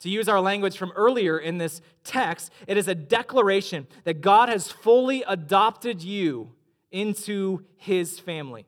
To 0.00 0.10
use 0.10 0.28
our 0.28 0.40
language 0.40 0.76
from 0.76 0.90
earlier 0.96 1.38
in 1.38 1.58
this 1.58 1.82
text, 2.02 2.50
it 2.66 2.76
is 2.76 2.88
a 2.88 2.96
declaration 2.96 3.86
that 4.02 4.22
God 4.22 4.48
has 4.48 4.72
fully 4.72 5.22
adopted 5.22 6.02
you 6.02 6.54
into 6.90 7.64
his 7.76 8.18
family. 8.18 8.66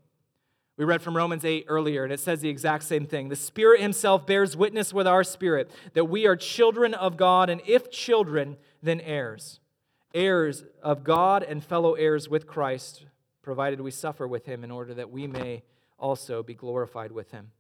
We 0.77 0.85
read 0.85 1.03
from 1.03 1.17
Romans 1.17 1.45
8 1.45 1.65
earlier, 1.67 2.05
and 2.05 2.13
it 2.13 2.21
says 2.21 2.43
the 2.43 2.49
exact 2.49 2.85
same 2.85 3.07
thing. 3.07 3.29
The 3.29 3.35
Spirit 3.35 3.81
Himself 3.81 4.25
bears 4.25 4.57
witness 4.57 4.95
with 4.95 5.09
our 5.09 5.25
spirit 5.25 5.69
that 5.95 6.05
we 6.05 6.29
are 6.29 6.37
children 6.37 6.95
of 6.95 7.17
God, 7.17 7.51
and 7.51 7.61
if 7.67 7.91
children, 7.91 8.57
then 8.81 9.01
heirs. 9.01 9.59
Heirs 10.15 10.65
of 10.83 11.05
God 11.05 11.43
and 11.43 11.63
fellow 11.63 11.95
heirs 11.95 12.29
with 12.29 12.47
Christ, 12.47 13.07
provided 13.43 13.81
we 13.81 13.91
suffer 13.91 14.27
with 14.27 14.47
Him 14.47 14.65
in 14.65 14.71
order 14.71 14.95
that 14.95 15.11
we 15.11 15.27
may 15.27 15.63
also 15.99 16.43
be 16.43 16.55
glorified 16.55 17.13
with 17.13 17.31
Him. 17.31 17.51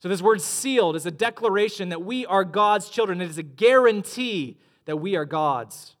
So, 0.00 0.08
this 0.08 0.22
word 0.22 0.42
sealed 0.42 0.96
is 0.96 1.06
a 1.06 1.10
declaration 1.10 1.88
that 1.90 2.02
we 2.02 2.26
are 2.26 2.44
God's 2.44 2.90
children. 2.90 3.20
It 3.20 3.30
is 3.30 3.38
a 3.38 3.42
guarantee 3.42 4.58
that 4.84 4.96
we 4.96 5.16
are 5.16 5.24
God's, 5.24 5.96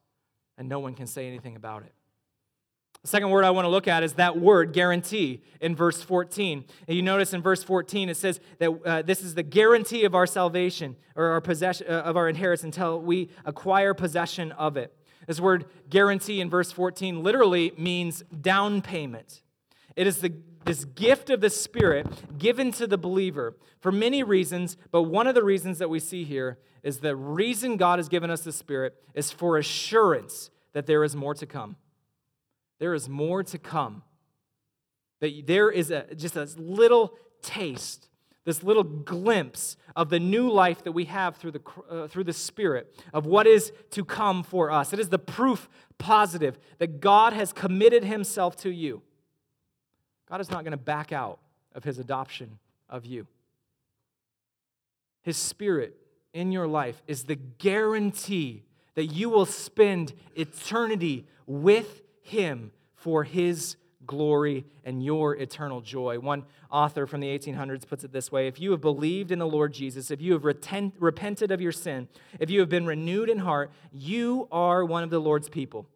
and 0.58 0.68
no 0.68 0.78
one 0.78 0.94
can 0.94 1.06
say 1.06 1.26
anything 1.26 1.56
about 1.56 1.84
it. 1.84 1.92
The 3.04 3.08
second 3.08 3.28
word 3.28 3.44
I 3.44 3.50
want 3.50 3.66
to 3.66 3.70
look 3.70 3.86
at 3.86 4.02
is 4.02 4.14
that 4.14 4.40
word, 4.40 4.72
guarantee, 4.72 5.42
in 5.60 5.76
verse 5.76 6.02
14. 6.02 6.64
And 6.88 6.96
you 6.96 7.02
notice 7.02 7.34
in 7.34 7.42
verse 7.42 7.62
14 7.62 8.08
it 8.08 8.16
says 8.16 8.40
that 8.58 8.70
uh, 8.84 9.02
this 9.02 9.22
is 9.22 9.34
the 9.34 9.42
guarantee 9.42 10.04
of 10.04 10.14
our 10.14 10.26
salvation 10.26 10.96
or 11.14 11.26
our 11.26 11.42
possession 11.42 11.86
uh, 11.86 12.00
of 12.00 12.16
our 12.16 12.30
inheritance 12.30 12.64
until 12.64 12.98
we 12.98 13.28
acquire 13.44 13.92
possession 13.92 14.52
of 14.52 14.78
it. 14.78 14.96
This 15.26 15.40
word 15.40 15.66
guarantee 15.88 16.40
in 16.40 16.50
verse 16.50 16.72
14 16.72 17.22
literally 17.22 17.72
means 17.76 18.22
down 18.40 18.82
payment. 18.82 19.42
It 19.96 20.06
is 20.06 20.18
the, 20.18 20.32
this 20.64 20.84
gift 20.84 21.30
of 21.30 21.40
the 21.40 21.50
Spirit 21.50 22.38
given 22.38 22.72
to 22.72 22.86
the 22.86 22.98
believer 22.98 23.56
for 23.80 23.92
many 23.92 24.22
reasons, 24.22 24.76
but 24.90 25.02
one 25.02 25.26
of 25.26 25.34
the 25.34 25.44
reasons 25.44 25.78
that 25.78 25.90
we 25.90 26.00
see 26.00 26.24
here 26.24 26.58
is 26.82 26.98
the 26.98 27.16
reason 27.16 27.76
God 27.76 27.98
has 27.98 28.08
given 28.08 28.30
us 28.30 28.42
the 28.42 28.52
Spirit 28.52 28.94
is 29.14 29.30
for 29.30 29.56
assurance 29.56 30.50
that 30.72 30.86
there 30.86 31.04
is 31.04 31.16
more 31.16 31.34
to 31.34 31.46
come. 31.46 31.76
There 32.78 32.94
is 32.94 33.08
more 33.08 33.42
to 33.44 33.58
come. 33.58 34.02
That 35.20 35.46
there 35.46 35.70
is 35.70 35.90
a, 35.90 36.14
just 36.14 36.36
a 36.36 36.48
little 36.58 37.14
taste, 37.40 38.08
this 38.44 38.62
little 38.62 38.84
glimpse 38.84 39.76
of 39.96 40.10
the 40.10 40.20
new 40.20 40.50
life 40.50 40.84
that 40.84 40.92
we 40.92 41.06
have 41.06 41.36
through 41.36 41.52
the, 41.52 41.62
uh, 41.90 42.06
through 42.08 42.24
the 42.24 42.32
Spirit, 42.32 42.94
of 43.12 43.26
what 43.26 43.46
is 43.46 43.72
to 43.90 44.04
come 44.04 44.42
for 44.42 44.70
us. 44.70 44.92
It 44.92 44.98
is 44.98 45.08
the 45.08 45.18
proof 45.18 45.68
positive 45.98 46.58
that 46.78 47.00
God 47.00 47.32
has 47.32 47.52
committed 47.52 48.04
Himself 48.04 48.56
to 48.58 48.70
you. 48.70 49.02
God 50.28 50.40
is 50.40 50.50
not 50.50 50.64
going 50.64 50.72
to 50.72 50.76
back 50.76 51.12
out 51.12 51.38
of 51.74 51.84
his 51.84 51.98
adoption 51.98 52.58
of 52.88 53.04
you. 53.04 53.26
His 55.22 55.36
spirit 55.36 55.96
in 56.32 56.52
your 56.52 56.66
life 56.66 57.02
is 57.06 57.24
the 57.24 57.36
guarantee 57.36 58.64
that 58.94 59.06
you 59.06 59.28
will 59.28 59.46
spend 59.46 60.12
eternity 60.36 61.26
with 61.46 62.02
him 62.22 62.72
for 62.94 63.24
his 63.24 63.76
glory 64.06 64.64
and 64.84 65.04
your 65.04 65.36
eternal 65.36 65.80
joy. 65.80 66.18
One 66.18 66.44
author 66.70 67.06
from 67.06 67.20
the 67.20 67.38
1800s 67.38 67.86
puts 67.86 68.04
it 68.04 68.12
this 68.12 68.30
way 68.30 68.46
If 68.46 68.60
you 68.60 68.70
have 68.72 68.80
believed 68.80 69.30
in 69.30 69.38
the 69.38 69.46
Lord 69.46 69.72
Jesus, 69.72 70.10
if 70.10 70.20
you 70.20 70.32
have 70.32 70.44
repented 70.44 71.50
of 71.50 71.60
your 71.60 71.72
sin, 71.72 72.08
if 72.38 72.50
you 72.50 72.60
have 72.60 72.68
been 72.68 72.86
renewed 72.86 73.28
in 73.28 73.38
heart, 73.38 73.70
you 73.92 74.48
are 74.50 74.84
one 74.84 75.02
of 75.02 75.10
the 75.10 75.20
Lord's 75.20 75.48
people 75.48 75.86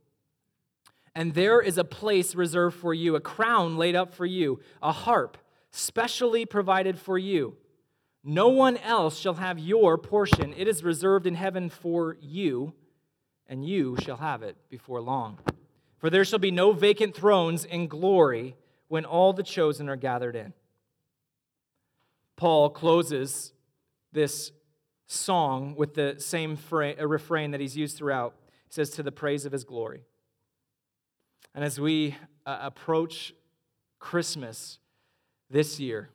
and 1.18 1.34
there 1.34 1.60
is 1.60 1.78
a 1.78 1.82
place 1.82 2.36
reserved 2.36 2.76
for 2.76 2.94
you, 2.94 3.16
a 3.16 3.20
crown 3.20 3.76
laid 3.76 3.96
up 3.96 4.14
for 4.14 4.24
you, 4.24 4.60
a 4.80 4.92
harp 4.92 5.36
specially 5.72 6.46
provided 6.46 6.96
for 6.96 7.18
you. 7.18 7.56
No 8.22 8.46
one 8.50 8.76
else 8.76 9.18
shall 9.18 9.34
have 9.34 9.58
your 9.58 9.98
portion. 9.98 10.54
It 10.56 10.68
is 10.68 10.84
reserved 10.84 11.26
in 11.26 11.34
heaven 11.34 11.70
for 11.70 12.16
you, 12.20 12.72
and 13.48 13.64
you 13.64 13.96
shall 14.00 14.18
have 14.18 14.44
it 14.44 14.56
before 14.70 15.00
long. 15.00 15.40
For 15.98 16.10
there 16.10 16.24
shall 16.24 16.38
be 16.38 16.50
no 16.50 16.72
vacant 16.72 17.14
thrones 17.14 17.64
in 17.64 17.88
glory 17.88 18.56
when 18.86 19.04
all 19.04 19.32
the 19.32 19.42
chosen 19.42 19.88
are 19.88 19.96
gathered 19.96 20.36
in. 20.36 20.52
Paul 22.36 22.70
closes 22.70 23.52
this 24.12 24.52
song 25.06 25.74
with 25.76 25.94
the 25.94 26.16
same 26.18 26.56
refrain 26.70 27.50
that 27.50 27.60
he's 27.60 27.76
used 27.76 27.96
throughout. 27.96 28.34
He 28.68 28.74
says, 28.74 28.90
To 28.90 29.02
the 29.02 29.12
praise 29.12 29.44
of 29.44 29.52
his 29.52 29.64
glory. 29.64 30.02
And 31.54 31.64
as 31.64 31.80
we 31.80 32.14
uh, 32.46 32.58
approach 32.60 33.34
Christmas 33.98 34.78
this 35.50 35.80
year, 35.80 36.10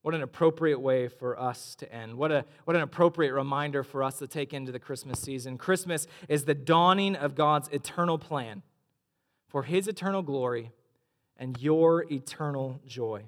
what 0.00 0.14
an 0.14 0.22
appropriate 0.22 0.78
way 0.78 1.08
for 1.08 1.38
us 1.38 1.74
to 1.74 1.92
end. 1.92 2.16
What, 2.16 2.30
a, 2.30 2.44
what 2.64 2.76
an 2.76 2.82
appropriate 2.82 3.34
reminder 3.34 3.82
for 3.82 4.02
us 4.02 4.18
to 4.20 4.28
take 4.28 4.54
into 4.54 4.70
the 4.72 4.78
Christmas 4.78 5.20
season. 5.20 5.58
Christmas 5.58 6.06
is 6.28 6.44
the 6.44 6.54
dawning 6.54 7.16
of 7.16 7.34
God's 7.34 7.68
eternal 7.68 8.16
plan 8.16 8.62
for 9.48 9.62
his 9.62 9.88
eternal 9.88 10.22
glory 10.22 10.72
and 11.36 11.60
your 11.60 12.04
eternal 12.12 12.80
joy. 12.86 13.24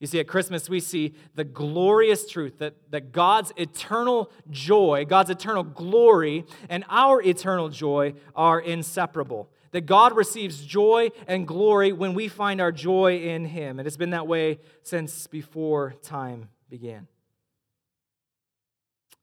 You 0.00 0.06
see, 0.06 0.20
at 0.20 0.28
Christmas, 0.28 0.68
we 0.68 0.78
see 0.78 1.14
the 1.34 1.44
glorious 1.44 2.30
truth 2.30 2.58
that, 2.58 2.74
that 2.90 3.10
God's 3.10 3.52
eternal 3.56 4.30
joy, 4.48 5.04
God's 5.08 5.30
eternal 5.30 5.64
glory, 5.64 6.44
and 6.68 6.84
our 6.88 7.20
eternal 7.20 7.68
joy 7.68 8.14
are 8.36 8.60
inseparable 8.60 9.50
that 9.72 9.82
God 9.82 10.16
receives 10.16 10.64
joy 10.64 11.10
and 11.26 11.46
glory 11.46 11.92
when 11.92 12.14
we 12.14 12.28
find 12.28 12.60
our 12.60 12.72
joy 12.72 13.18
in 13.18 13.44
Him. 13.44 13.78
And 13.78 13.80
It 13.80 13.86
has 13.86 13.96
been 13.96 14.10
that 14.10 14.26
way 14.26 14.58
since 14.82 15.26
before 15.26 15.94
time 16.02 16.48
began. 16.68 17.06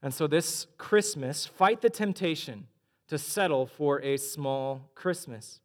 And 0.02 0.14
so, 0.14 0.28
this 0.28 0.68
Christmas, 0.78 1.46
fight 1.46 1.82
the 1.82 1.90
temptation 1.90 2.68
to 3.08 3.18
settle 3.18 3.66
for 3.66 4.02
a 4.02 4.18
small 4.18 4.92
Christmas. 4.94 5.62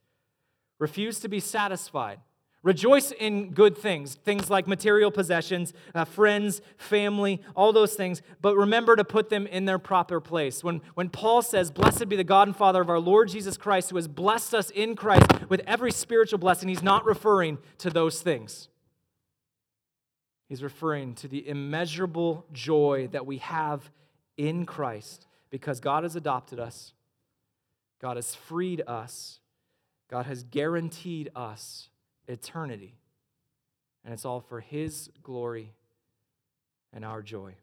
Refuse 0.81 1.21
to 1.21 1.29
be 1.29 1.39
satisfied. 1.39 2.19
Rejoice 2.63 3.11
in 3.13 3.53
good 3.53 3.77
things, 3.79 4.17
things 4.17 4.51
like 4.51 4.69
material 4.69 5.11
possessions, 5.11 5.73
uh, 5.95 6.05
friends, 6.05 6.61
family, 6.77 7.41
all 7.55 7.73
those 7.73 7.95
things, 7.95 8.21
but 8.43 8.55
remember 8.55 8.97
to 8.97 9.05
put 9.05 9.31
them 9.31 9.47
in 9.47 9.65
their 9.65 9.79
proper 9.79 10.21
place. 10.21 10.63
When, 10.63 10.83
when 10.95 11.09
Paul 11.09 11.41
says, 11.41 11.71
Blessed 11.71 12.09
be 12.11 12.17
the 12.17 12.25
God 12.25 12.49
and 12.49 12.57
Father 12.57 12.83
of 12.83 12.91
our 12.91 12.99
Lord 12.99 13.29
Jesus 13.29 13.57
Christ, 13.57 13.89
who 13.89 13.97
has 13.97 14.09
blessed 14.09 14.55
us 14.55 14.69
in 14.71 14.95
Christ 14.95 15.27
with 15.49 15.63
every 15.67 15.91
spiritual 15.91 16.39
blessing, 16.39 16.69
he's 16.69 16.83
not 16.83 17.07
referring 17.07 17.59
to 17.79 17.89
those 17.89 18.21
things. 18.21 18.69
He's 20.51 20.63
referring 20.63 21.15
to 21.17 21.29
the 21.29 21.49
immeasurable 21.49 22.45
joy 22.53 23.09
that 23.13 23.25
we 23.25 23.39
have 23.39 23.91
in 24.37 24.67
Christ 24.67 25.27
because 25.49 25.81
God 25.81 26.03
has 26.03 26.15
adopted 26.15 26.61
us, 26.61 26.93
God 28.03 28.17
has 28.17 28.35
freed 28.35 28.83
us, 28.87 29.40
God 30.11 30.27
has 30.27 30.43
guaranteed 30.43 31.31
us 31.37 31.89
eternity. 32.27 32.97
And 34.05 34.13
it's 34.13 34.25
all 34.25 34.41
for 34.41 34.61
His 34.61 35.09
glory 35.23 35.73
and 36.93 37.05
our 37.05 37.23
joy. 37.23 37.55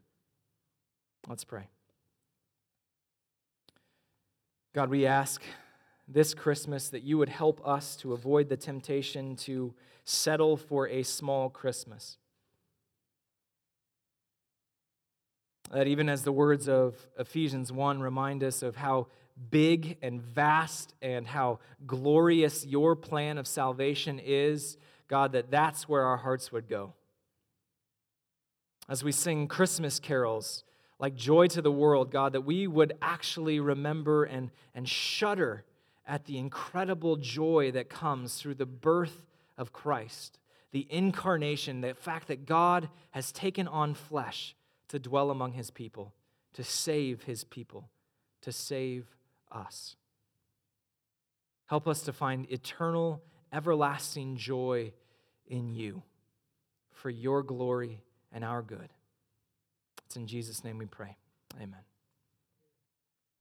Let's 1.28 1.44
pray. 1.44 1.68
God, 4.74 4.88
we 4.88 5.04
ask 5.04 5.42
this 6.06 6.32
Christmas 6.32 6.88
that 6.88 7.02
you 7.02 7.18
would 7.18 7.28
help 7.28 7.60
us 7.66 7.96
to 7.96 8.14
avoid 8.14 8.48
the 8.48 8.56
temptation 8.56 9.36
to 9.36 9.74
settle 10.04 10.56
for 10.56 10.88
a 10.88 11.02
small 11.02 11.50
Christmas. 11.50 12.16
That 15.70 15.86
even 15.86 16.08
as 16.08 16.22
the 16.22 16.32
words 16.32 16.66
of 16.66 16.94
Ephesians 17.18 17.70
1 17.70 18.00
remind 18.00 18.42
us 18.42 18.62
of 18.62 18.76
how 18.76 19.08
big 19.50 19.96
and 20.02 20.20
vast 20.20 20.94
and 21.00 21.26
how 21.26 21.60
glorious 21.86 22.66
your 22.66 22.96
plan 22.96 23.38
of 23.38 23.46
salvation 23.46 24.20
is, 24.22 24.76
God, 25.08 25.32
that 25.32 25.50
that's 25.50 25.88
where 25.88 26.04
our 26.04 26.16
hearts 26.16 26.52
would 26.52 26.68
go. 26.68 26.94
As 28.88 29.04
we 29.04 29.12
sing 29.12 29.48
Christmas 29.48 30.00
carols 30.00 30.64
like 30.98 31.14
Joy 31.14 31.46
to 31.48 31.62
the 31.62 31.70
World, 31.70 32.10
God, 32.10 32.32
that 32.32 32.40
we 32.40 32.66
would 32.66 32.94
actually 33.00 33.60
remember 33.60 34.24
and, 34.24 34.50
and 34.74 34.88
shudder 34.88 35.64
at 36.06 36.24
the 36.24 36.38
incredible 36.38 37.16
joy 37.16 37.70
that 37.72 37.88
comes 37.88 38.36
through 38.36 38.54
the 38.54 38.66
birth 38.66 39.26
of 39.56 39.72
Christ, 39.72 40.38
the 40.72 40.86
incarnation, 40.90 41.82
the 41.82 41.94
fact 41.94 42.28
that 42.28 42.46
God 42.46 42.88
has 43.10 43.30
taken 43.30 43.68
on 43.68 43.94
flesh 43.94 44.56
to 44.88 44.98
dwell 44.98 45.30
among 45.30 45.52
his 45.52 45.70
people, 45.70 46.14
to 46.54 46.64
save 46.64 47.24
his 47.24 47.44
people, 47.44 47.90
to 48.40 48.52
save 48.52 49.17
us. 49.50 49.96
Help 51.66 51.86
us 51.86 52.02
to 52.02 52.12
find 52.12 52.50
eternal, 52.50 53.22
everlasting 53.52 54.36
joy 54.36 54.92
in 55.46 55.68
you 55.68 56.02
for 56.92 57.10
your 57.10 57.42
glory 57.42 58.02
and 58.32 58.44
our 58.44 58.62
good. 58.62 58.88
It's 60.06 60.16
in 60.16 60.26
Jesus' 60.26 60.64
name 60.64 60.78
we 60.78 60.86
pray. 60.86 61.16
Amen. 61.56 61.87